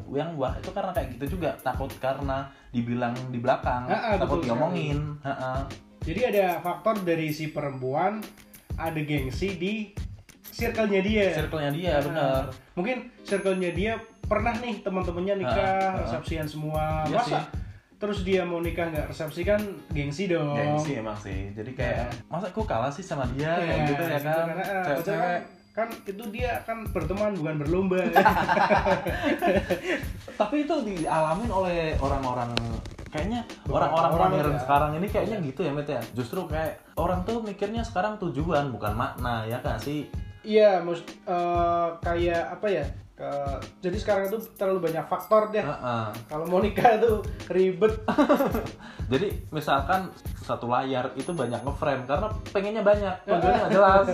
yang 0.10 0.32
wah 0.34 0.54
itu 0.54 0.70
karena 0.70 0.90
kayak 0.90 1.14
gitu 1.16 1.38
juga 1.38 1.54
takut 1.60 1.92
karena 1.98 2.50
dibilang 2.72 3.12
di 3.28 3.38
belakang, 3.38 3.84
Ah, 3.86 3.94
ah, 3.94 4.16
takut 4.18 4.40
betul 4.40 4.48
diomongin. 4.50 4.98
Ha, 5.20 5.30
ha. 5.30 5.52
jadi 6.00 6.22
ada 6.28 6.46
faktor 6.58 7.00
dari 7.02 7.30
si 7.30 7.48
perempuan 7.48 8.24
ada 8.74 8.98
gengsi 8.98 9.54
di 9.54 9.74
circle-nya 10.44 11.00
dia 11.00 11.32
Circle-nya 11.34 11.70
dia 11.70 11.92
Nah, 11.94 12.02
bener. 12.02 12.44
mungkin 12.74 12.98
circle-nya 13.22 13.72
dia 13.72 13.94
pernah 14.22 14.52
nih 14.54 14.80
teman-temannya 14.80 15.36
nikah 15.38 15.60
Ah, 15.62 15.84
ah. 15.86 15.92
resepsian 16.02 16.44
semua 16.46 17.04
Iya 17.06 17.14
masa 17.14 17.28
sih. 17.30 17.44
terus 17.98 18.20
dia 18.22 18.42
mau 18.42 18.58
nikah 18.58 18.88
nggak 18.88 19.08
resepsi 19.08 19.44
kan 19.44 19.60
gengsi 19.90 20.26
dong 20.26 20.56
Gengsi 20.56 20.98
emang 20.98 21.14
sih. 21.16 21.52
Jadi 21.52 21.72
kayak 21.72 22.08
masa 22.28 22.48
aku 22.48 22.64
kalah 22.64 22.90
sih 22.90 23.02
sama 23.02 23.28
dia 23.30 23.52
kayak 23.54 23.68
Iya, 23.70 23.86
gitu 23.86 24.04
ya 24.04 24.20
kan. 24.22 24.46
Cewek-cewek 24.82 25.22
kan, 25.22 25.40
kan 25.72 25.88
itu 26.04 26.24
dia 26.32 26.52
kan 26.62 26.78
berteman 26.86 27.32
bukan 27.34 27.56
berlomba 27.58 28.00
tapi 30.42 30.66
itu 30.66 30.76
dialamin 30.82 31.52
oleh 31.54 31.94
orang-orang 32.02 32.50
kayaknya 33.14 33.46
orang-orang 33.70 34.12
orang 34.18 34.32
modern 34.34 34.56
ya. 34.58 34.62
sekarang 34.66 34.92
ini 34.98 35.08
kayaknya 35.12 35.38
gitu 35.46 35.62
ya 35.62 35.72
Met 35.76 35.86
ya. 35.86 36.02
Justru 36.18 36.50
kayak 36.50 36.82
orang 36.98 37.22
tuh 37.28 37.44
mikirnya 37.46 37.86
sekarang 37.86 38.18
tujuan 38.18 38.74
bukan 38.74 38.98
makna 38.98 39.46
ya 39.46 39.62
kan 39.62 39.78
sih? 39.78 40.10
Iya 40.42 40.82
mus 40.82 41.06
eh, 41.06 41.88
kayak 42.02 42.58
apa 42.58 42.68
ya? 42.72 42.86
Ke- 43.14 43.62
jadi 43.86 43.98
sekarang 44.02 44.24
itu 44.34 44.42
terlalu 44.58 44.90
banyak 44.90 45.06
faktor 45.06 45.54
deh. 45.54 45.62
Heeh. 45.62 46.06
kalau 46.26 46.46
mau 46.50 46.58
nikah 46.58 46.98
itu 46.98 47.22
ribet. 47.54 47.94
Jadi 49.12 49.28
misalkan 49.52 50.08
satu 50.40 50.72
layar 50.72 51.12
itu 51.20 51.36
banyak 51.36 51.60
ngeframe 51.62 52.08
karena 52.08 52.32
pengennya 52.56 52.80
banyak 52.80 53.12
tujuannya 53.28 53.60
nggak 53.60 53.74
jelas. 53.76 54.06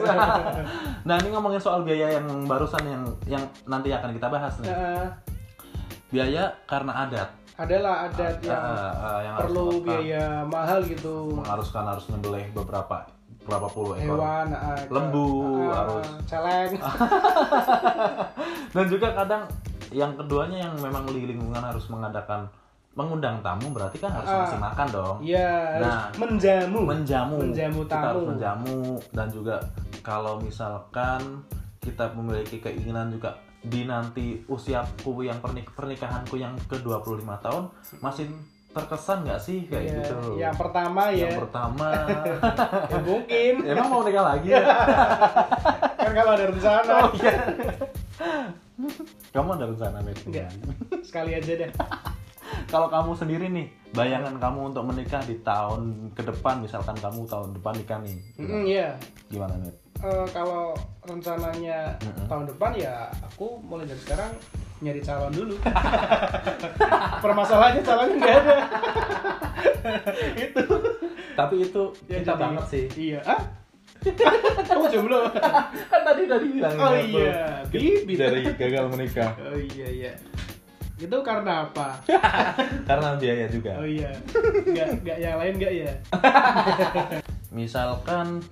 Nah 1.07 1.15
ini 1.21 1.29
ngomongin 1.31 1.61
soal 1.61 1.85
biaya 1.85 2.17
yang 2.17 2.27
barusan 2.49 2.81
yang 2.83 3.03
yang 3.29 3.43
nanti 3.63 3.93
akan 3.93 4.11
kita 4.11 4.27
bahas 4.27 4.57
nih. 4.59 4.73
Eh, 4.73 5.07
biaya 6.07 6.43
karena 6.63 6.93
adat 7.03 7.29
adalah 7.55 8.05
adat 8.05 8.35
yang 8.39 8.53
Eh, 8.55 8.93
eh, 8.93 9.19
yang 9.23 9.33
harus 9.33 9.43
perlu 9.43 9.65
dilakukan. 9.65 9.83
biaya 9.83 10.25
mahal 10.45 10.79
gitu 10.83 11.13
mengharuskan 11.33 11.83
harus 11.85 12.05
nyembelih 12.07 12.45
beberapa 12.51 12.97
berapa 13.43 13.67
puluh 13.67 13.95
ekor 13.95 14.19
hewan 14.19 14.47
ke- 14.51 14.87
Lembu, 14.89 15.27
eh, 15.57 15.71
harus. 15.73 16.05
celeng 16.25 16.71
dan 18.73 18.85
juga 18.85 19.07
kadang 19.13 19.43
yang 19.89 20.11
keduanya 20.13 20.57
yang 20.61 20.73
memang 20.77 21.07
lingkungan 21.07 21.61
harus 21.61 21.87
mengadakan 21.87 22.43
mengundang 22.93 23.39
tamu 23.39 23.69
berarti 23.69 23.97
kan 23.97 24.09
harus 24.11 24.27
Ah. 24.27 24.37
ngasih 24.43 24.59
makan 24.59 24.87
dong 24.89 25.17
Iya, 25.21 25.49
harus 25.71 25.85
Nah, 25.85 26.01
menjamu. 26.17 26.79
menjamu 26.83 27.35
Menjamu 27.39 27.79
kita 27.83 27.95
harus 27.95 28.19
tamu. 28.19 28.29
menjamu 28.31 28.77
dan 29.11 29.27
juga 29.29 29.55
kalau 30.01 30.33
misalkan 30.37 31.21
kita 31.79 32.09
memiliki 32.11 32.57
keinginan 32.57 33.07
juga 33.07 33.37
di 33.67 33.83
nanti 33.83 34.25
usiaku 34.43 35.21
yang 35.21 35.37
pernik 35.37 35.67
pernikahanku 35.71 36.35
yang 36.35 36.55
ke 36.63 36.79
25 36.79 37.19
tahun 37.39 37.63
masih 37.99 38.31
terkesan 38.69 39.23
nggak 39.23 39.39
sih 39.39 39.65
kayak 39.65 39.83
Iya, 39.83 39.93
gitu? 39.97 40.17
Yang 40.37 40.55
pertama 40.55 41.01
ya, 41.09 41.17
yang 41.23 41.39
pertama. 41.39 41.87
Ya 42.91 42.99
mungkin. 43.01 43.53
Emang 43.71 43.87
mau 43.89 44.01
nikah 44.01 44.25
lagi 44.27 44.49
ya? 44.49 44.61
Kan 45.97 46.11
kalau 46.13 46.31
ada 46.31 46.45
rencana. 46.45 46.93
oh 46.95 47.09
iya. 47.13 47.33
Kamu 49.29 49.49
ada 49.53 49.65
rencana 49.65 49.97
Met? 49.99 50.17
Enggak, 50.23 50.49
sekali 51.01 51.31
aja 51.33 51.53
deh. 51.55 51.71
kalau 52.67 52.87
kamu 52.87 53.11
sendiri 53.13 53.47
nih 53.47 53.67
bayangan 53.91 54.35
kamu 54.35 54.71
untuk 54.71 54.83
menikah 54.83 55.19
di 55.21 55.39
tahun 55.39 55.83
ke 56.11 56.23
depan 56.25 56.59
misalkan 56.59 56.95
kamu 56.95 57.23
tahun 57.23 57.49
depan 57.53 57.73
nikah 57.75 57.99
nih 58.01 58.17
Mm, 58.35 58.63
Iya, 58.65 58.87
gimana 59.27 59.55
nih 59.57 59.71
Eh, 59.97 60.27
kalau 60.29 60.77
rencananya 61.01 61.97
Mm-mm. 61.99 62.27
tahun 62.27 62.45
depan 62.45 62.71
ya 62.73 62.93
aku 63.19 63.57
mulai 63.59 63.83
dari 63.83 63.97
sekarang 63.97 64.29
nyari 64.77 65.01
calon 65.01 65.33
dulu. 65.33 65.55
Permasalahannya 67.23 67.81
calonnya 67.81 68.15
nggak 68.15 68.35
ada. 68.35 68.55
itu. 70.43 70.63
tapi 71.33 71.55
itu 71.63 71.83
Ya, 72.05 72.17
kita 72.19 72.31
jadi- 72.31 72.41
banget 72.43 72.63
sih 72.67 72.85
Iya. 72.95 73.19
Ah? 73.23 73.41
Kamu 74.63 74.85
jomblo? 74.87 75.25
kan 75.91 76.01
tadi 76.03 76.21
udah 76.23 76.39
dibilang 76.39 76.73
Oh 76.75 76.93
gitu. 76.93 77.17
iya, 77.19 77.41
bibit. 77.67 78.15
dari 78.15 78.39
gagal 78.53 78.85
menikah 78.87 79.31
Oh 79.39 79.57
iya 79.57 79.87
iya. 79.89 80.11
Itu 80.95 81.17
karena 81.21 81.65
apa? 81.65 81.97
karena 82.85 83.09
biaya 83.15 83.45
juga 83.47 83.73
Oh 83.75 83.85
iya. 83.85 84.13
Nggak 84.63 84.87
nggak 85.01 85.17
yang 85.17 85.35
lain 85.37 85.53
nggak 85.57 85.73
ya? 85.75 85.93
misalkan 87.49 88.45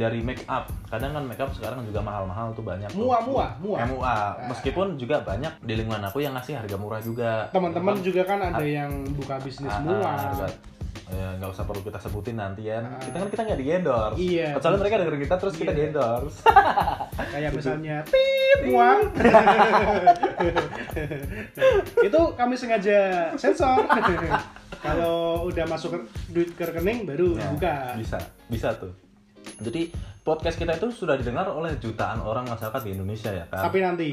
dari 0.00 0.18
make 0.18 0.40
up 0.46 0.64
kadang 0.88 1.12
kan 1.12 1.22
make 1.22 1.36
up 1.36 1.52
sekarang 1.52 1.84
juga 1.84 2.00
mahal-mahal 2.00 2.50
tuh 2.50 2.64
banyak 2.64 2.88
tuh. 2.88 3.04
Mua 3.04 3.20
mua 3.20 3.46
mua. 3.60 3.78
MUA 3.84 4.18
meskipun 4.48 4.96
juga 4.96 5.20
banyak 5.20 5.60
di 5.60 5.74
lingkungan 5.74 6.00
aku 6.02 6.18
yang 6.18 6.32
ngasih 6.32 6.56
harga 6.56 6.74
murah 6.74 6.98
juga 6.98 7.52
Teman-teman 7.52 8.00
juga 8.00 8.24
kan 8.24 8.40
ada 8.40 8.64
yang 8.64 8.88
buka 9.12 9.36
bisnis 9.38 9.68
Ah, 9.68 9.78
mua. 9.78 10.00
ah, 10.00 10.16
harga- 10.32 10.56
ya 11.10 11.26
nggak 11.36 11.50
usah 11.50 11.66
perlu 11.66 11.82
kita 11.82 11.98
sebutin 11.98 12.38
nanti 12.38 12.62
ya 12.64 12.78
Ah. 12.78 12.94
kita 12.96 13.16
kan 13.18 13.28
kita 13.28 13.42
nggak 13.42 13.58
di 13.58 13.66
endorse 13.68 14.14
Iya, 14.16 14.54
kecuali 14.54 14.76
mereka 14.78 14.94
dengerin 14.96 15.20
kita 15.20 15.34
terus 15.36 15.54
kita 15.54 15.66
Iya. 15.66 15.76
di 15.76 15.82
endorse 15.84 16.36
Kayak 17.34 17.50
misalnya 17.52 17.96
tit 18.06 18.60
mua. 18.64 18.90
Itu 22.00 22.20
kami 22.32 22.54
sengaja 22.54 22.98
sensor. 23.34 23.84
Kalau 24.86 25.44
udah 25.44 25.64
masuk 25.66 25.92
duit 26.26 26.54
ke 26.54 26.62
rekening 26.62 27.04
baru 27.04 27.36
Ya, 27.36 27.46
buka. 27.50 27.74
bisa 27.94 28.16
bisa 28.46 28.72
tuh 28.74 28.88
jadi 29.60 29.92
podcast 30.24 30.56
kita 30.56 30.76
itu 30.76 30.88
sudah 30.92 31.16
didengar 31.20 31.48
oleh 31.52 31.76
jutaan 31.80 32.20
orang 32.24 32.48
masyarakat 32.48 32.80
di 32.84 32.90
Indonesia 32.96 33.30
ya 33.32 33.44
kan 33.48 33.68
Tapi 33.68 33.78
nanti. 33.84 34.08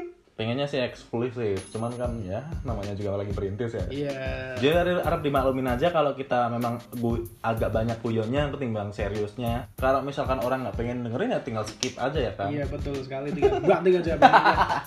pengennya 0.40 0.64
sih 0.64 0.80
eksklusif 0.80 1.68
cuman 1.68 1.92
kan 1.92 2.16
ya 2.18 2.40
namanya 2.62 2.96
juga 2.96 3.14
lagi 3.14 3.28
perintis 3.30 3.72
ya 3.72 3.84
Iya. 3.86 4.12
Jadi 4.56 4.72
harap- 4.98 5.20
dimaklumin 5.20 5.66
aja 5.66 5.90
kalau 5.90 6.12
kita 6.12 6.48
memang 6.48 6.80
gu- 6.94 7.28
agak 7.40 7.68
banyak 7.68 8.00
kuyonnya 8.00 8.48
ketimbang 8.48 8.88
seriusnya. 8.88 9.68
Kalau 9.74 10.00
misalkan 10.00 10.38
orang 10.38 10.62
nggak 10.62 10.76
pengen 10.76 11.02
dengerin 11.02 11.28
ya 11.30 11.40
tinggal 11.40 11.60
skip 11.62 11.92
aja 11.94 12.16
ya 12.16 12.32
kan. 12.32 12.48
Iya 12.48 12.64
betul 12.64 12.96
sekali 12.96 13.28
tinggal 13.30 13.60
banting 13.60 13.94
aja. 13.94 14.16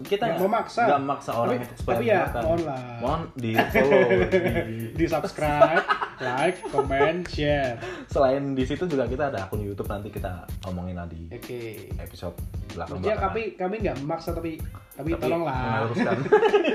Kita 0.00 0.24
Nggak 0.26 0.40
memaksa. 0.40 0.82
nggak 0.84 1.00
memaksa 1.00 1.30
orang 1.32 1.52
Tapi- 1.52 1.62
untuk 1.62 1.76
supaya 1.78 1.94
tapi 1.94 2.06
ya, 2.08 2.20
mohon 2.40 2.60
lah. 2.64 2.80
Mohon 2.98 3.20
di 3.34 3.50
follow. 3.54 4.08
di... 4.26 4.76
Di 4.98 5.06
subscribe, 5.06 5.84
like, 6.18 6.58
comment, 6.66 7.22
share. 7.24 7.78
Selain 8.18 8.42
di 8.50 8.64
situ 8.66 8.84
juga 8.90 9.06
kita 9.06 9.30
ada 9.30 9.46
akun 9.46 9.62
YouTube 9.62 9.86
nanti 9.86 10.10
kita 10.10 10.42
omongin 10.66 10.98
di 11.06 11.30
Oke. 11.30 11.86
episode 12.02 12.34
belakang 12.74 12.98
Maksudnya 12.98 13.16
kami 13.22 13.42
kami 13.54 13.74
nggak 13.78 13.96
memaksa 14.02 14.34
tapi 14.34 14.58
tapi, 14.98 15.14
tolonglah. 15.14 15.54
mengharuskan. 15.54 16.16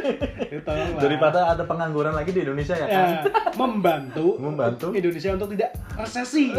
tolonglah. 0.72 1.02
Daripada 1.04 1.40
ada 1.52 1.64
pengangguran 1.68 2.16
lagi 2.16 2.32
di 2.32 2.48
Indonesia 2.48 2.72
ya 2.80 2.88
kan. 2.88 2.96
ya, 2.96 3.22
membantu 3.60 4.40
Membantu. 4.40 4.96
Indonesia 4.96 5.36
untuk 5.36 5.52
tidak 5.52 5.76
resesi. 6.00 6.56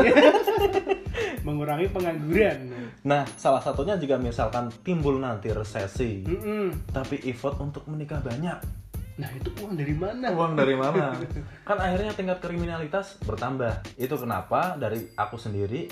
Mengurangi 1.49 1.89
pengangguran. 1.89 2.69
Nah, 3.09 3.25
salah 3.41 3.65
satunya 3.65 3.97
jika 3.97 4.21
misalkan 4.21 4.69
timbul 4.85 5.17
nanti 5.17 5.49
resesi, 5.57 6.29
Mm-mm. 6.29 6.93
tapi 6.93 7.25
effort 7.25 7.57
untuk 7.65 7.89
menikah 7.89 8.21
banyak. 8.21 8.84
Nah, 9.15 9.31
itu 9.31 9.47
uang 9.63 9.79
dari 9.79 9.95
mana? 9.95 10.27
Uang 10.35 10.59
dari 10.59 10.75
mana? 10.75 11.15
kan 11.69 11.79
akhirnya 11.79 12.11
tingkat 12.13 12.43
kriminalitas 12.43 13.23
bertambah. 13.23 13.83
Itu 13.95 14.19
kenapa 14.19 14.75
dari 14.75 15.07
aku 15.15 15.39
sendiri 15.39 15.87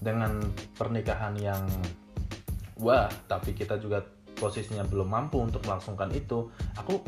dengan 0.00 0.40
pernikahan 0.76 1.36
yang 1.36 1.68
wah, 2.80 3.08
tapi 3.28 3.52
kita 3.52 3.76
juga 3.76 4.00
posisinya 4.36 4.84
belum 4.84 5.08
mampu 5.08 5.40
untuk 5.40 5.64
melangsungkan 5.68 6.12
itu, 6.12 6.48
aku 6.76 7.00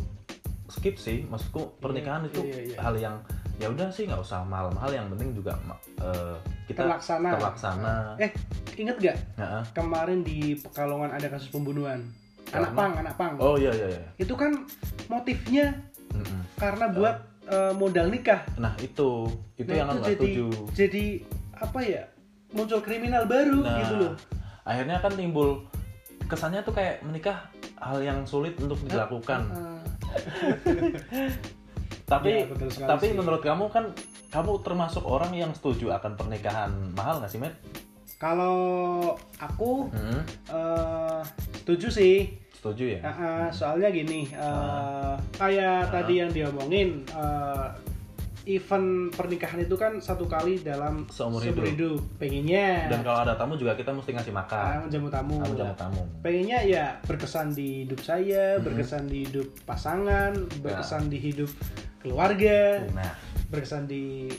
skip 0.69 1.01
sih. 1.01 1.25
Maksudku 1.25 1.81
pernikahan 1.81 2.25
Iya, 2.25 2.31
itu 2.33 2.41
iya, 2.45 2.61
iya. 2.73 2.77
hal 2.81 2.95
yang 2.97 3.17
ya 3.59 3.67
udah 3.73 3.89
sih 3.91 4.07
nggak 4.07 4.21
usah 4.23 4.45
mahal-mahal 4.47 4.93
yang 4.93 5.09
penting 5.11 5.35
juga 5.35 5.57
eh, 5.99 6.37
kita 6.69 6.85
Terlaksana. 6.85 7.29
terlaksana. 7.35 7.95
Eh, 8.21 8.31
inget 8.77 8.97
gak 9.01 9.17
Nah, 9.41 9.65
kemarin 9.73 10.21
di 10.23 10.55
Pekalongan 10.61 11.11
ada 11.17 11.27
kasus 11.33 11.49
pembunuhan? 11.49 12.05
Anak 12.49 12.73
Karena? 12.73 12.79
pang, 12.81 12.93
anak 12.97 13.15
pang. 13.19 13.33
oh 13.41 13.57
iya 13.61 13.73
iya 13.75 13.89
iya. 13.93 14.03
Itu 14.17 14.33
kan 14.33 14.65
motifnya 15.09 15.73
Mm-mm. 16.11 16.41
karena 16.55 16.87
buat 16.89 17.17
eh, 17.45 17.73
modal 17.73 18.09
nikah. 18.09 18.45
Nah 18.55 18.77
itu 18.79 19.25
itu 19.55 19.67
Nah, 19.67 19.77
yang 19.79 19.89
jadi 19.99 20.15
setuju. 20.15 20.47
jadi 20.73 21.05
apa 21.55 21.81
ya? 21.81 22.03
Muncul 22.49 22.79
kriminal 22.79 23.25
baru 23.25 23.61
Nah, 23.61 23.77
gitu 23.79 23.95
loh. 23.99 24.13
akhirnya 24.63 24.97
kan 24.99 25.13
timbul 25.13 25.65
kesannya 26.25 26.61
tuh 26.61 26.73
kayak 26.73 27.01
menikah 27.03 27.49
hal 27.75 27.99
yang 27.99 28.23
sulit 28.23 28.53
untuk 28.57 28.77
dilakukan. 28.83 29.49
Tapi 32.05 32.29
Ya, 32.31 32.49
betul 32.49 32.69
tapi 32.83 33.07
sih. 33.07 33.15
menurut 33.15 33.41
kamu 33.41 33.69
kan 33.69 33.93
kamu 34.29 34.61
termasuk 34.63 35.05
orang 35.05 35.33
yang 35.35 35.53
setuju 35.53 35.93
akan 35.93 36.17
pernikahan 36.17 36.73
mahal 36.93 37.21
nggak 37.21 37.29
sih 37.29 37.37
Met? 37.37 37.53
Kalau 38.17 38.57
aku 39.37 39.89
Hmm, 39.89 40.21
eh, 40.49 41.21
setuju 41.59 41.89
sih. 41.91 42.17
Setuju 42.59 42.99
ya? 42.99 43.01
Ah, 43.01 43.11
ah, 43.11 43.47
soalnya 43.49 43.89
gini, 43.89 44.27
eh, 44.29 45.15
kayak 45.35 45.89
tadi 45.89 46.15
yang 46.19 46.31
diomongin, 46.31 47.07
eh, 47.07 47.67
event 48.49 49.13
pernikahan 49.13 49.61
itu 49.61 49.77
kan 49.77 50.01
satu 50.01 50.25
kali 50.25 50.57
dalam 50.59 51.05
Seumur 51.07 51.45
hidup. 51.45 52.01
Pengennya 52.17 52.89
Dan 52.89 53.05
kalau 53.05 53.21
ada 53.21 53.37
tamu 53.37 53.55
juga 53.55 53.77
kita 53.77 53.93
mesti 53.93 54.17
ngasih 54.17 54.33
makan. 54.33 54.89
menjamu 54.89 55.09
tamu. 55.13 55.37
Kamu 55.37 55.55
jamu 55.55 55.75
tamu. 55.77 56.03
Pengennya 56.25 56.59
ya 56.65 56.85
berkesan 57.05 57.53
di 57.53 57.85
hidup 57.85 58.01
saya, 58.01 58.57
Mhm. 58.57 58.65
berkesan 58.65 59.05
di 59.05 59.29
hidup 59.29 59.49
pasangan, 59.69 60.33
berkesan 60.65 61.13
di 61.13 61.19
hidup 61.21 61.51
keluarga, 62.01 62.89
Nah, 62.97 63.13
berkesan 63.53 63.85
di 63.85 64.33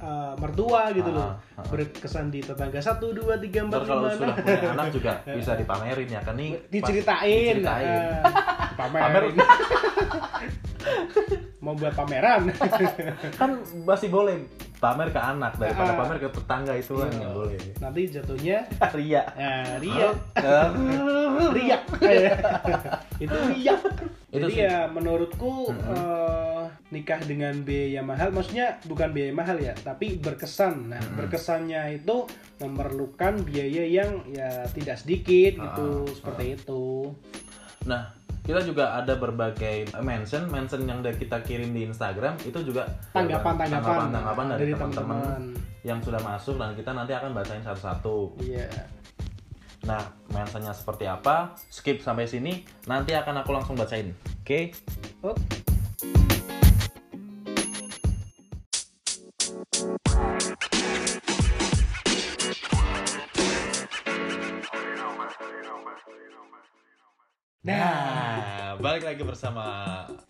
eh, 0.00 0.32
mertua 0.34 0.88
gitu 0.90 1.10
loh, 1.10 1.36
Ah, 1.52 1.60
ah. 1.60 1.64
berkesan 1.66 2.28
di 2.28 2.40
tetangga 2.40 2.78
satu 2.78 3.12
dua 3.12 3.36
tiga 3.36 3.62
empat 3.62 3.84
kalau 3.84 4.08
lima 4.08 4.16
sudah 4.16 4.26
enam. 4.32 4.44
punya 4.48 4.70
anak 4.70 4.86
juga 4.96 5.12
bisa 5.26 5.52
dipamerin 5.54 6.08
ya 6.08 6.20
kan 6.20 6.34
nih. 6.34 6.50
diceritain, 6.66 7.54
diceritain. 7.54 7.86
eh, 7.86 8.22
pamerin. 8.74 9.34
Mau 11.60 11.76
buat 11.76 11.92
pameran. 11.92 12.48
kan 13.40 13.50
masih 13.84 14.08
boleh 14.08 14.40
pamer 14.78 15.12
ke 15.12 15.20
anak 15.20 15.52
daripada 15.54 15.92
Ah. 15.92 15.96
pamer 15.98 16.16
ke 16.18 16.28
tetangga 16.30 16.72
itu 16.72 16.96
kan 16.96 17.12
Iya. 17.12 17.28
boleh. 17.30 17.60
Nanti 17.78 18.00
jatuhnya 18.08 18.58
Ria. 18.90 19.22
eh, 19.36 19.76
ria, 19.76 20.08
riak. 21.52 21.82
itu 23.20 23.36
riak. 23.52 23.80
Itu 24.30 24.46
Jadi 24.46 24.54
sih. 24.54 24.62
ya 24.62 24.86
menurutku 24.86 25.74
Mhm. 25.74 25.90
eh, 25.90 26.62
nikah 26.94 27.18
dengan 27.26 27.54
biaya 27.66 27.98
mahal, 27.98 28.30
maksudnya 28.30 28.78
bukan 28.86 29.10
biaya 29.10 29.34
mahal 29.34 29.58
ya, 29.58 29.74
tapi 29.74 30.22
berkesan. 30.22 30.94
Nah, 30.94 31.02
Mhm. 31.02 31.14
berkesannya 31.18 31.98
itu 31.98 32.30
memerlukan 32.62 33.42
biaya 33.42 33.82
yang 33.82 34.22
ya 34.30 34.70
tidak 34.70 35.02
sedikit 35.02 35.58
gitu, 35.58 35.88
Ah, 36.06 36.14
seperti 36.14 36.44
itu. 36.54 37.10
Nah, 37.90 38.14
kita 38.46 38.62
juga 38.62 38.94
ada 38.94 39.18
berbagai 39.18 39.90
mention, 39.98 40.46
mention 40.46 40.86
yang 40.86 41.02
udah 41.02 41.14
kita 41.14 41.42
kirim 41.42 41.74
di 41.74 41.90
Instagram 41.90 42.38
itu 42.42 42.58
juga 42.62 42.86
Tanggapan-tanggapan 43.10 44.14
tanggapan 44.14 44.46
dari, 44.54 44.60
dari 44.62 44.72
teman-teman 44.78 45.40
yang 45.82 45.98
sudah 45.98 46.20
masuk 46.22 46.54
dan 46.54 46.74
kita 46.74 46.94
nanti 46.94 47.12
akan 47.14 47.34
bacain 47.34 47.62
satu-satu. 47.62 48.38
Iya. 48.38 48.70
Nah, 49.80 50.02
mentionnya 50.28 50.76
seperti 50.76 51.08
apa? 51.08 51.56
Skip 51.72 52.04
sampai 52.04 52.28
sini, 52.28 52.64
nanti 52.84 53.16
akan 53.16 53.40
aku 53.40 53.50
langsung 53.52 53.76
bacain. 53.76 54.12
Oke? 54.44 54.76
Oh, 55.24 55.32
Nah, 67.60 68.72
balik 68.80 69.04
lagi 69.04 69.20
bersama 69.20 69.64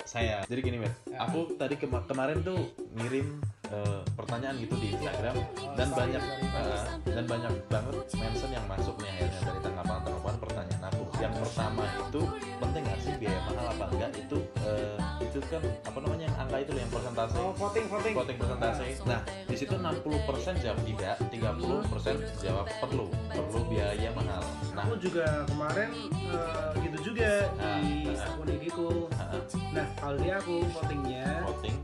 saya. 0.03 0.43
Jadi 0.51 0.61
gini, 0.67 0.83
Met. 0.83 0.91
Aku 1.15 1.55
tadi 1.55 1.79
kema- 1.79 2.03
kemarin 2.03 2.43
tuh 2.43 2.75
ngirim 2.99 3.39
eh, 3.71 4.01
pertanyaan 4.19 4.55
gitu 4.59 4.75
di 4.79 4.87
Instagram 4.95 5.37
dan 5.79 5.89
banyak 5.95 6.23
eh, 6.23 6.83
dan 7.07 7.25
banyak 7.27 7.53
banget 7.71 7.97
mention 8.19 8.51
yang 8.51 8.67
masuk 8.67 8.95
nih 9.01 9.09
akhirnya 9.15 9.41
dari 9.47 9.61
tanggapan-tanggapan 9.63 10.35
pertanyaan 10.43 10.83
aku. 10.91 11.03
Yang 11.21 11.35
pertama 11.47 11.85
itu 11.87 12.23
penting 12.59 12.83
nggak 12.87 13.01
sih 13.01 13.13
biaya 13.19 13.41
mahal 13.47 13.67
apa 13.71 13.85
enggak? 13.95 14.11
Itu 14.19 14.39
eh, 14.67 14.97
itu 15.21 15.39
kan 15.47 15.63
apa 15.87 15.99
namanya 16.03 16.25
yang 16.27 16.37
angka 16.43 16.57
itu 16.59 16.71
loh, 16.75 16.81
yang 16.83 16.93
persentase. 16.93 17.35
oh 17.39 17.53
voting 17.55 17.87
voting. 17.87 18.15
voting 18.19 18.37
persentase. 18.41 18.83
Nah, 19.07 19.21
di 19.47 19.57
situ 19.57 19.75
60% 19.79 20.65
jawab 20.65 20.81
tidak, 20.83 21.17
30% 21.31 22.43
jawab 22.43 22.67
perlu, 22.83 23.07
perlu 23.31 23.61
biaya 23.71 24.11
mahal. 24.17 24.43
Nah, 24.75 24.83
Aku 24.91 24.97
juga 24.99 25.45
kemarin 25.47 25.91
eh, 26.11 26.71
gitu 26.83 27.13
juga 27.13 27.47
Ah, 27.61 27.79
di 27.79 28.11
ah. 28.11 28.27
akun 28.27 28.49
IG-ku. 28.49 28.89
ah, 29.15 29.39
Nah, 29.71 29.87
kalau 30.01 30.17
di 30.19 30.29
aku 30.35 30.67
votingnya 30.75 31.47
voting 31.47 31.77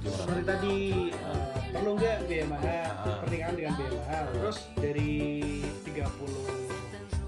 Seperti 0.00 0.42
tadi 0.42 0.76
eh, 1.12 1.44
perlu 1.70 1.90
nggak 1.94 2.16
biaya 2.24 2.46
mahal 2.46 2.88
Ah. 3.00 3.16
pernikahan 3.20 3.54
dengan 3.54 3.72
biaya 3.76 3.92
mahal. 3.96 4.24
Terus 4.32 4.58
dari 4.74 5.12
30 5.84 6.36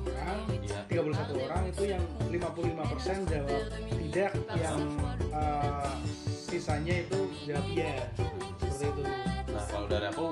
orang, 0.09 0.39
Iya. 0.49 0.79
31 0.89 1.37
orang 1.39 1.63
itu 1.67 1.83
yang 1.87 2.03
55% 2.29 3.19
jawab 3.27 3.63
tidak, 3.89 4.31
yang 4.55 4.79
eh, 5.31 5.93
sisanya 6.47 6.95
itu 7.01 7.21
jawab 7.45 7.67
iya. 7.69 7.95
Seperti 8.59 8.85
itu. 8.89 9.03
Nah 9.49 9.65
kalau 9.69 9.87
dari 9.87 10.07
aku 10.09 10.27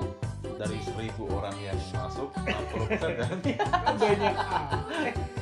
dari 0.56 0.76
seribu 0.80 1.24
orang 1.30 1.56
yang 1.56 1.78
masuk 1.90 2.28
60 2.36 2.88
persen 2.88 3.12
kan 3.16 3.38
Kan 3.40 3.94
banyak 4.00 4.34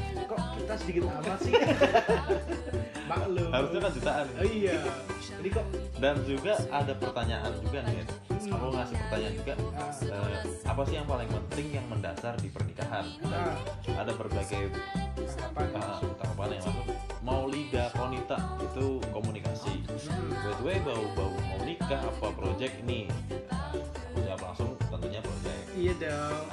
ah. 0.68 0.76
Kita 0.76 0.85
sedikit 0.85 1.02
amat 1.09 1.38
sih? 1.40 1.52
Maklum. 3.09 3.48
harusnya 3.48 3.81
kan 3.81 3.90
jutaan. 3.96 4.26
Oh, 4.37 4.44
iya. 4.44 4.78
Jadi 5.16 5.48
kok 5.48 5.64
Dan 5.96 6.16
juga 6.28 6.61
ada 6.68 6.92
pertanyaan 6.92 7.52
juga 7.64 7.81
nih. 7.88 8.04
Hmm. 8.04 8.52
Aku 8.52 8.66
ngasih 8.76 8.96
pertanyaan 9.09 9.35
juga. 9.40 9.52
ah, 9.81 9.92
eh, 9.96 10.40
apa 10.68 10.83
sih 10.85 10.94
yang 11.00 11.09
paling 11.09 11.31
penting 11.33 11.66
yang 11.72 11.87
mendasar 11.88 12.37
di 12.37 12.52
pernikahan? 12.52 13.09
nah, 13.24 13.57
Ada 13.96 14.12
berbagai 14.12 14.68
uh, 14.68 15.68
masuk. 15.72 16.12
tanggapan 16.20 16.61
yang 16.61 16.64
masuk. 16.68 16.87
Mau 17.24 17.48
liga 17.48 17.88
konita 17.96 18.37
itu 18.61 19.00
komunikasi. 19.09 19.72
Hmm. 19.88 20.28
By 20.44 20.52
the 20.52 20.64
way 20.68 20.78
bau 20.85 21.00
bau 21.16 21.33
mau 21.48 21.64
nikah 21.64 22.04
apa 22.04 22.28
project 22.37 22.76
ini? 22.85 23.09
Nah, 23.48 23.72
aku 23.72 24.20
jawab 24.20 24.52
langsung 24.52 24.76
tentunya 24.92 25.24
project. 25.24 25.64
Iya 25.72 25.92
dong. 25.96 26.44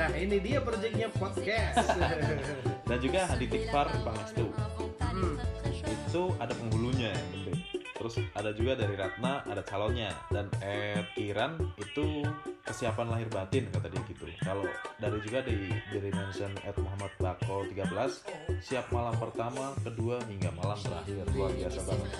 Nah 0.00 0.08
ini 0.16 0.36
dia 0.40 0.64
proyeknya 0.64 1.12
podcast. 1.12 1.92
Juga 3.00 3.24
Hadi 3.24 3.46
Tikfar 3.48 3.88
Pangestu. 4.04 4.52
Hmm. 5.00 5.36
itu 5.80 6.22
ada 6.36 6.52
penghulunya. 6.52 7.10
Yang 7.16 7.28
penting 7.32 7.58
terus 8.00 8.16
ada 8.32 8.56
juga 8.56 8.72
dari 8.80 8.96
Ratna 8.96 9.44
ada 9.44 9.60
calonnya. 9.60 10.12
Dan 10.32 10.48
Ed 10.64 11.04
Kiran 11.16 11.60
itu 11.76 12.24
kesiapan 12.64 13.12
lahir 13.12 13.28
batin 13.28 13.68
kata 13.72 13.92
dia 13.92 14.00
gitu. 14.08 14.24
Kalau 14.40 14.64
dari 14.96 15.20
juga 15.20 15.44
di 15.44 15.68
dari 15.92 16.08
mention 16.12 16.52
Ed 16.64 16.76
Muhammad 16.80 17.12
Bako 17.20 17.68
13 17.68 18.64
siap 18.64 18.88
malam 18.88 19.12
pertama 19.20 19.76
kedua 19.84 20.20
hingga 20.28 20.48
malam 20.56 20.80
terakhir. 20.80 21.24
Luar 21.36 21.52
biasa 21.52 21.80
banget. 21.84 22.10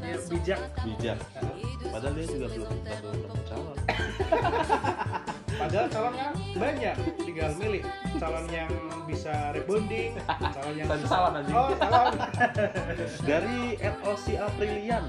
Dia 0.00 0.18
bijak. 0.32 0.60
bijak. 0.84 1.18
Padahal 1.92 2.12
dia 2.16 2.26
juga 2.28 2.46
belum 2.52 2.70
belum 2.84 3.32
calon 3.44 3.76
Padahal 5.56 5.86
calon 5.88 6.14
kan 6.14 6.32
banyak. 6.52 6.96
Tinggal 7.18 7.50
milih 7.56 7.82
calon 8.16 8.46
yang 8.48 8.70
bisa 9.04 9.52
rebonding, 9.52 10.12
calon 10.26 10.74
yang 10.74 10.86
Tadi 10.86 11.04
salah, 11.04 11.30
anjing. 11.32 11.54
Oh 11.54 11.70
calon. 11.72 12.14
dari 13.22 13.60
Osi 14.02 14.34
Aprilian 14.36 15.04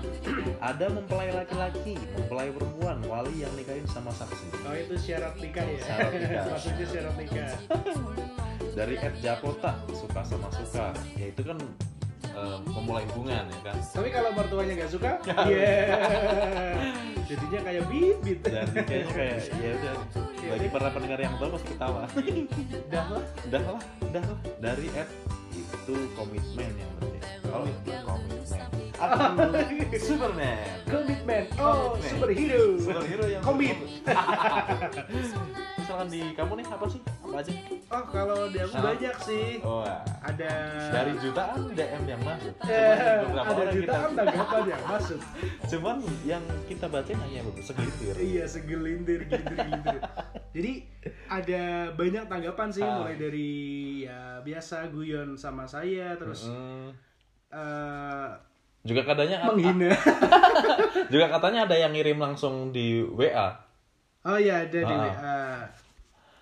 ada 0.59 0.85
mempelai 0.87 1.31
laki-laki 1.31 1.97
mempelai 2.13 2.49
perempuan 2.49 2.97
wali 3.03 3.41
yang 3.41 3.51
nikahin 3.53 3.85
sama 3.85 4.09
saksi 4.11 4.47
Oh 4.63 4.73
itu 4.73 4.95
syarat 4.97 5.35
nikah 5.37 5.65
ya. 5.65 5.79
Syarat 5.81 6.11
nikah. 6.13 6.43
Maksudnya 6.53 6.85
syarat 6.87 7.15
nikah. 7.15 7.51
dari 8.71 8.93
Ed 8.95 9.15
Japota 9.17 9.73
suka 9.89 10.21
sama 10.21 10.53
suka 10.53 10.93
ya 11.17 11.27
itu 11.27 11.41
kan 11.41 11.57
eh, 12.29 12.57
memulai 12.69 13.01
hubungan 13.09 13.49
ya 13.49 13.59
kan 13.65 13.77
Tapi 13.81 14.09
kalau 14.13 14.29
mertuanya 14.31 14.73
nggak 14.77 14.91
suka, 14.93 15.11
iya. 15.49 15.97
Jadinya 17.27 17.59
kayak 17.59 17.83
bibit. 17.89 18.39
dan 18.39 18.69
kayaknya 18.71 19.11
kayak 19.11 19.37
ya 19.57 19.71
udah 19.73 19.95
Ya 20.36 20.36
bagi 20.47 20.67
udah. 20.67 20.75
para 20.79 20.89
pendengar 20.95 21.19
yang 21.19 21.33
tahu 21.35 21.49
pasti 21.55 21.67
ketawa. 21.75 22.01
Dah 22.93 23.05
lah. 23.11 23.25
dah 23.51 23.63
lah. 23.63 23.81
Dah 24.11 24.23
lah. 24.23 24.39
Dari 24.63 24.87
Ed 24.95 25.09
itu 25.53 25.95
komitmen 26.15 26.71
yang 26.75 26.91
penting. 26.99 27.21
Kalau 27.43 27.65
komitmen 28.07 28.76
aku 28.97 29.45
Superman 29.95 30.57
Komitmen. 30.83 31.43
Oh 31.55 31.93
Komitmen. 31.93 32.09
superhero. 32.09 32.63
superhero 32.77 33.25
yang 33.27 33.41
Komit. 33.41 33.77
misalkan 35.77 36.07
di 36.09 36.33
kamu 36.33 36.53
nih 36.57 36.65
apa 36.67 36.85
sih 36.85 36.99
apa 36.99 37.37
aja 37.37 37.51
Oh 37.87 38.03
kalau 38.03 38.39
dia 38.51 38.63
aku 38.63 38.75
banyak 38.75 39.15
sih. 39.21 39.47
oh 39.61 39.87
Ada 40.19 40.51
dari 40.91 41.13
jutaan 41.17 41.71
DM 41.71 42.03
yang 42.05 42.21
masuk 42.21 42.53
Eh, 42.61 43.23
ada 43.23 43.63
jutaan 43.71 44.09
kita 44.11 44.17
tanggapan 44.17 44.63
yang 44.67 44.83
masuk. 44.83 45.19
cuman 45.71 45.95
yang 46.23 46.43
kita 46.67 46.85
baca 46.85 47.11
hanya 47.13 47.39
segelintir 47.57 48.15
Iya 48.17 48.43
segelintir 48.45 49.19
gelintir. 49.25 50.01
Jadi 50.57 50.71
ada 51.29 51.63
banyak 51.93 52.23
tanggapan 52.25 52.67
sih 52.67 52.81
Ah. 52.81 52.91
mulai 52.99 53.15
dari 53.15 53.49
ya 54.03 54.21
biasa 54.41 54.89
guyon 54.89 55.35
sama 55.35 55.63
saya 55.63 56.15
terus 56.15 56.49
Mm. 56.49 56.91
Eh, 58.87 58.89
juga 58.89 59.03
katanya 59.03 59.43
menghina. 59.45 59.91
juga 61.11 61.27
katanya 61.29 61.67
ada 61.67 61.75
yang 61.75 61.91
ngirim 61.91 62.15
langsung 62.17 62.71
di 62.71 63.03
WA 63.03 63.51
Oh 64.23 64.35
iya 64.35 64.63
ada 64.63 64.79
di 64.79 64.87
Ah. 64.89 65.03
WA. 65.03 65.39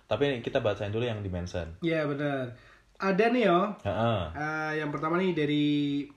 tapi 0.05 0.37
kita 0.39 0.57
bacain 0.59 0.89
dulu 0.89 1.01
yang 1.03 1.19
di 1.19 1.27
mention 1.27 1.65
Iya 1.81 2.05
benar. 2.05 2.53
ada 2.95 3.25
nih 3.27 3.43
yo. 3.43 3.59
Heeh. 3.81 4.21
Eh, 4.31 4.71
yang 4.79 4.87
pertama 4.87 5.17
nih 5.17 5.33
dari 5.33 5.65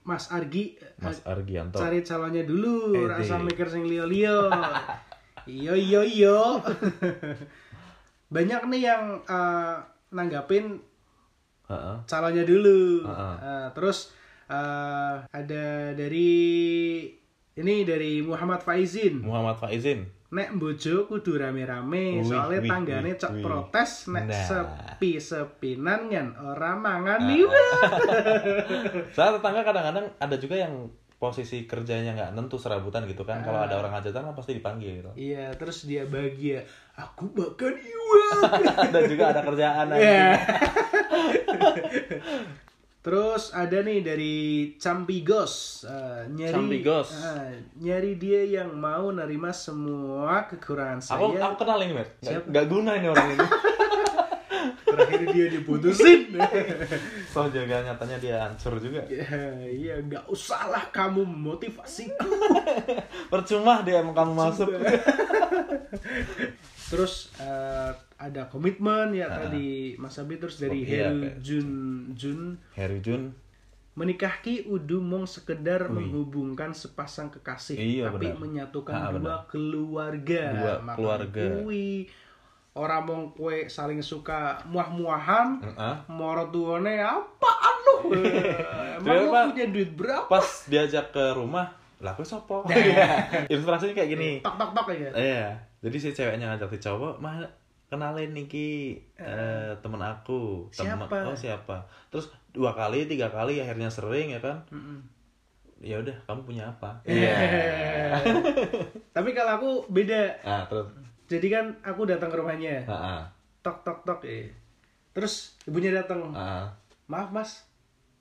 Mas 0.02 0.28
Argi. 0.28 0.78
Mas 0.96 1.18
Argianto. 1.22 1.74
Cari 1.74 2.00
calonnya 2.00 2.44
dulu, 2.44 2.94
Eh, 2.94 3.04
rasa 3.04 3.34
mikir 3.36 3.66
sing 3.66 3.82
liyo-liyo. 3.82 4.46
iyo 5.44 5.72
iyo 5.72 6.00
iyo. 6.00 6.62
Banyak 8.28 8.68
nih 8.68 8.82
yang 8.84 9.04
eh, 9.20 9.76
nanggapin 10.10 10.78
Heeh. 11.66 11.96
calonnya 12.04 12.44
dulu. 12.44 13.04
Heeh. 13.04 13.34
Eh, 13.42 13.66
terus 13.72 14.12
eh, 14.48 15.14
ada 15.24 15.64
dari 15.92 16.30
ini 17.54 17.74
dari 17.82 18.20
Muhammad 18.20 18.60
Faizin. 18.60 19.20
Muhammad 19.20 19.56
Faizin. 19.56 20.06
Nek 20.28 20.52
bojo 20.54 21.08
kudu 21.08 21.40
rame-rame, 21.40 22.20
soalnya 22.20 22.60
wih, 22.60 22.68
tanggane 22.68 23.16
cok 23.16 23.32
wih. 23.32 23.40
protes 23.40 23.92
nek 24.08 24.28
Nah. 24.28 24.44
sepi-sepinan 24.44 26.00
kan 26.06 26.26
ora 26.38 26.76
mangan 26.76 27.16
Ah, 27.18 27.32
iwa. 27.32 27.62
Saya 29.16 29.34
tetangga 29.34 29.64
kadang-kadang 29.64 30.12
ada 30.14 30.36
juga 30.36 30.56
yang 30.58 30.92
posisi 31.18 31.64
kerjanya 31.64 32.12
nggak 32.14 32.30
nentu 32.30 32.54
serabutan 32.54 33.02
gitu 33.04 33.24
kan. 33.24 33.40
Kalau 33.40 33.58
ada 33.58 33.74
orang 33.74 33.90
hajatan 33.90 34.22
kan 34.22 34.34
pasti 34.36 34.52
dipanggil 34.52 35.00
gitu. 35.00 35.10
Iya, 35.16 35.50
terus 35.56 35.82
dia 35.82 36.04
bahagia. 36.04 36.60
Aku 36.94 37.32
makan 37.32 37.74
iwa. 37.74 38.22
Dan 38.92 39.02
juga 39.08 39.24
ada 39.32 39.40
kerjaan 39.42 39.86
Iya. 39.96 40.30
Terus 43.08 43.56
ada 43.56 43.80
nih 43.80 44.04
dari 44.04 44.36
Campigos 44.76 45.80
Eh, 45.80 46.28
nyari 46.28 46.52
Campigos. 46.52 47.08
eh, 47.16 47.56
nyari 47.80 48.12
dia 48.14 48.44
yang 48.44 48.76
mau 48.76 49.08
nerima 49.08 49.48
semua 49.48 50.44
kekurangan 50.44 51.00
saya. 51.00 51.16
Aku 51.16 51.32
aku 51.32 51.54
kenal 51.58 51.80
ini, 51.80 51.96
Mer. 51.96 52.08
Siapa? 52.20 52.44
nggak 52.44 52.66
guna 52.68 52.90
ini 52.94 53.08
orang 53.08 53.28
ini. 53.32 53.46
Terakhir 54.88 55.20
dia 55.30 55.46
diputusin. 55.48 56.20
so 57.32 57.48
jaga 57.48 57.80
nyatanya 57.82 58.16
dia 58.18 58.36
hancur 58.42 58.76
juga. 58.76 59.00
ya, 59.06 59.24
iya, 59.64 59.94
nggak 60.02 60.26
usahlah 60.26 60.90
kamu 60.90 61.24
memotivasiku. 61.24 62.28
Percuma 63.32 63.80
dia 63.80 64.02
emang 64.02 64.12
kamu 64.12 64.32
masuk. 64.34 64.68
Terus 66.88 67.32
eh, 67.36 67.77
ada 68.28 68.46
komitmen 68.46 69.10
ya 69.10 69.26
tadi 69.26 69.92
Mas 69.94 70.16
Abi 70.16 70.36
terus 70.36 70.56
dari 70.56 70.80
Oh, 70.80 70.84
iya, 70.84 71.08
Heru 71.08 71.20
Jun 71.38 71.70
Jun 72.12 72.40
Harry 72.72 72.98
Jun. 72.98 73.32
menikahki 73.94 74.62
udu 74.64 75.00
mong 75.00 75.26
sekedar 75.26 75.88
menghubungkan 75.88 76.70
sepasang 76.70 77.28
kekasih 77.28 77.74
Iya, 77.74 78.04
tapi 78.08 78.28
benar. 78.28 78.38
menyatukan 78.38 78.94
Ah, 78.94 79.08
dua 79.08 79.16
benar. 79.16 79.38
keluarga 79.46 80.42
Dua 80.52 80.74
Maka 80.80 80.94
keluarga. 80.94 81.42
kuwi 81.56 82.06
orang 82.72 83.02
mong 83.02 83.24
kue 83.32 83.66
saling 83.66 83.98
suka 83.98 84.62
muah-muahan 84.64 85.58
Heeh. 85.60 85.94
moro 86.08 86.46
tuane 86.46 86.94
apaan 86.96 87.76
lu 87.82 87.96
emang 89.02 89.18
lu 89.18 89.50
punya 89.50 89.66
duit 89.66 89.90
berapa 89.92 90.30
Pas 90.30 90.46
diajak 90.64 91.10
ke 91.10 91.24
rumah, 91.32 91.66
lah 91.98 92.12
aku 92.12 92.22
sopo. 92.22 92.62
Ilustrasinya 93.50 93.90
kayak 93.92 94.10
gini. 94.10 94.30
tok 94.38 94.54
tok 94.54 94.70
tok 94.72 94.86
ya 94.92 95.10
Iya. 95.10 95.46
Jadi 95.78 95.96
si 95.96 96.10
ceweknya 96.12 96.46
ngajak 96.48 96.70
si 96.70 96.78
cowok, 96.80 97.18
mah 97.18 97.42
kenalin 97.88 98.30
Niki 98.30 98.94
eh, 99.14 99.72
temen 99.78 99.98
aku. 99.98 100.68
Temen- 100.70 101.00
Siapa? 101.00 101.24
Oh 101.24 101.34
siapa? 101.34 101.76
Terus 102.08 102.26
dua 102.50 102.72
kali, 102.72 103.04
tiga 103.04 103.28
kali 103.28 103.58
akhirnya 103.58 103.88
sering 103.88 104.30
ya 104.30 104.38
kan? 104.38 104.60
Ya 105.78 105.96
udah, 105.96 106.16
kamu 106.24 106.40
punya 106.44 106.64
apa? 106.66 107.00
Iya. 107.02 107.32
tapi 109.16 109.30
kalau 109.32 109.52
aku 109.54 109.70
beda 109.88 110.32
Ah 110.42 110.64
terus. 110.64 110.86
jadi 111.24 111.46
kan 111.50 111.64
aku 111.82 112.04
datang 112.04 112.28
ke 112.28 112.36
rumahnya 112.36 112.82
Ah, 112.84 112.94
ah, 112.94 113.22
tok 113.60 113.82
tok 113.82 114.00
tok 114.02 114.20
eh 114.24 114.48
terus 115.10 115.58
ibunya 115.64 115.90
datang 115.92 116.30
ah. 116.30 116.70
maaf 117.04 117.28
mas 117.28 117.66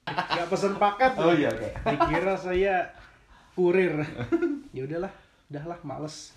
nggak 0.03 0.47
pesen 0.47 0.75
paket 0.75 1.13
Oh 1.15 1.31
iya 1.31 1.47
oke. 1.47 1.69
dikira 1.85 2.33
saya 2.41 2.83
kurir 3.53 4.01
ya 4.69 4.83
udahlah 4.83 5.11
udahlah 5.47 5.79
males 5.83 6.33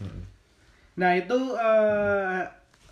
nah 0.94 1.10
itu 1.12 1.38
eh, 1.54 2.40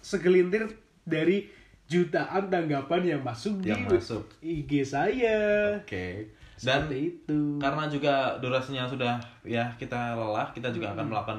segelintir 0.01 0.67
dari 1.03 1.49
jutaan 1.85 2.47
tanggapan 2.47 3.01
yang 3.07 3.23
masuk 3.23 3.61
Yang 3.61 3.81
di 3.81 3.89
masuk. 3.97 4.25
IG 4.41 4.73
saya 4.85 5.39
Oke. 5.81 6.29
Dan 6.59 6.85
seperti 6.85 6.99
itu 7.07 7.41
karena 7.57 7.85
juga 7.87 8.15
durasinya 8.37 8.85
sudah 8.85 9.15
ya 9.41 9.73
kita 9.75 10.13
lelah, 10.13 10.51
kita 10.51 10.69
juga 10.69 10.91
akan 10.93 11.07
melakukan 11.07 11.39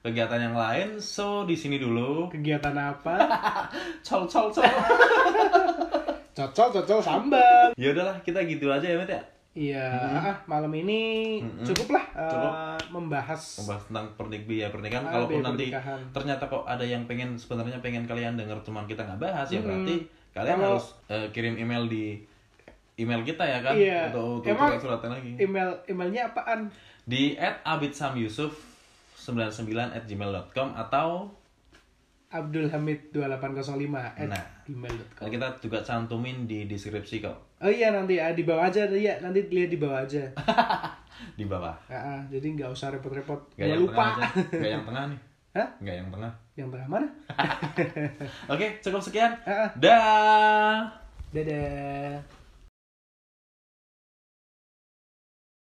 kegiatan 0.00 0.40
yang 0.40 0.54
lain. 0.54 0.88
So 0.96 1.42
di 1.42 1.56
sini 1.56 1.76
dulu. 1.76 2.28
kegiatan 2.28 2.72
apa 2.72 3.16
Col 4.06 4.24
col 4.24 4.48
col. 4.50 4.64
cocok 6.30 6.68
cocok 6.72 7.00
sambal 7.02 7.74
ya 7.74 7.92
udahlah, 7.92 8.16
kita 8.22 8.40
gitu 8.46 8.70
aja 8.70 8.86
ya, 8.86 8.96
Met 8.96 9.10
ya. 9.10 9.22
iya 9.52 9.86
ah, 10.22 10.36
malam 10.46 10.70
ini 10.72 11.36
Mm-mm. 11.42 11.66
cukuplah 11.66 12.04
eh, 12.14 12.30
Cukup. 12.30 12.52
Membahas 13.32 13.42
membahas 13.56 13.82
tentang 13.84 14.06
pernik 14.14 14.42
biaya 14.44 14.68
pernikahan 14.68 15.04
Ah, 15.04 15.12
kalaupun 15.12 15.40
nanti 15.40 15.64
pernikahan. 15.68 16.00
ternyata 16.10 16.44
kok 16.44 16.64
ada 16.64 16.82
yang 16.82 17.02
pengen 17.04 17.30
sebenarnya 17.32 17.78
pengen 17.78 18.04
kalian 18.04 18.34
denger 18.34 18.58
cuman 18.60 18.84
kita 18.84 19.02
nggak 19.02 19.20
bahas 19.20 19.46
ya 19.46 19.56
Mm-mm. 19.56 19.66
berarti 19.80 19.94
kalian 20.30 20.56
Kalau- 20.56 20.66
harus 20.72 20.86
eh, 21.06 21.26
kirim 21.30 21.54
email 21.56 21.84
di 21.86 22.04
email 22.96 23.22
kita 23.22 23.42
ya 23.42 23.58
kan 23.60 23.74
Iya. 23.74 24.10
untuk 24.10 24.26
untuk 24.40 24.50
Emang- 24.50 24.70
surat-suratan 24.72 25.10
lagi 25.12 25.32
email 25.38 25.70
emailnya 25.86 26.22
apaan 26.28 26.68
di 27.02 27.32
@abidsamyusuf 27.64 28.52
99 29.16 29.66
at 29.90 30.04
gmail.com 30.04 30.68
atau 30.74 31.30
Abdul 32.30 32.70
Hamid 32.70 33.10
2805 33.10 33.90
at 34.14 34.22
Nah. 34.24 34.44
gmail.com. 34.62 35.26
kita 35.26 35.46
juga 35.58 35.78
cantumin 35.82 36.46
di 36.46 36.64
deskripsi 36.64 37.18
kok 37.18 37.58
Oh 37.58 37.68
iya 37.68 37.90
nanti 37.90 38.16
ah, 38.16 38.30
di 38.30 38.42
bawah 38.42 38.64
aja 38.64 38.86
ya 38.86 39.18
nanti 39.18 39.44
lihat 39.46 39.68
di 39.68 39.76
bawah 39.76 40.00
aja. 40.00 40.22
di 41.38 41.44
bawah 41.44 41.74
Ah, 41.86 42.16
ah, 42.16 42.20
jadi 42.26 42.46
nggak 42.48 42.70
usah 42.70 42.88
repot-repot. 42.90 43.36
Gak 43.52 43.58
Nggak 43.58 43.68
yang 43.68 43.82
lupa. 43.82 43.92
tengah 43.92 44.08
aja 44.08 44.26
Gak 44.56 44.70
yang 44.70 44.84
tengah 44.86 45.04
nih 45.06 45.20
Hah? 45.50 45.68
Gak 45.76 45.96
yang 45.96 46.08
tengah 46.08 46.32
Yang 46.54 46.68
tengah 46.70 46.88
mana? 46.88 47.06
Oke 48.54 48.66
cukup 48.80 49.00
sekian 49.00 49.32
ah. 49.42 49.68
Dah 49.74 50.86
Dadah. 51.30 52.39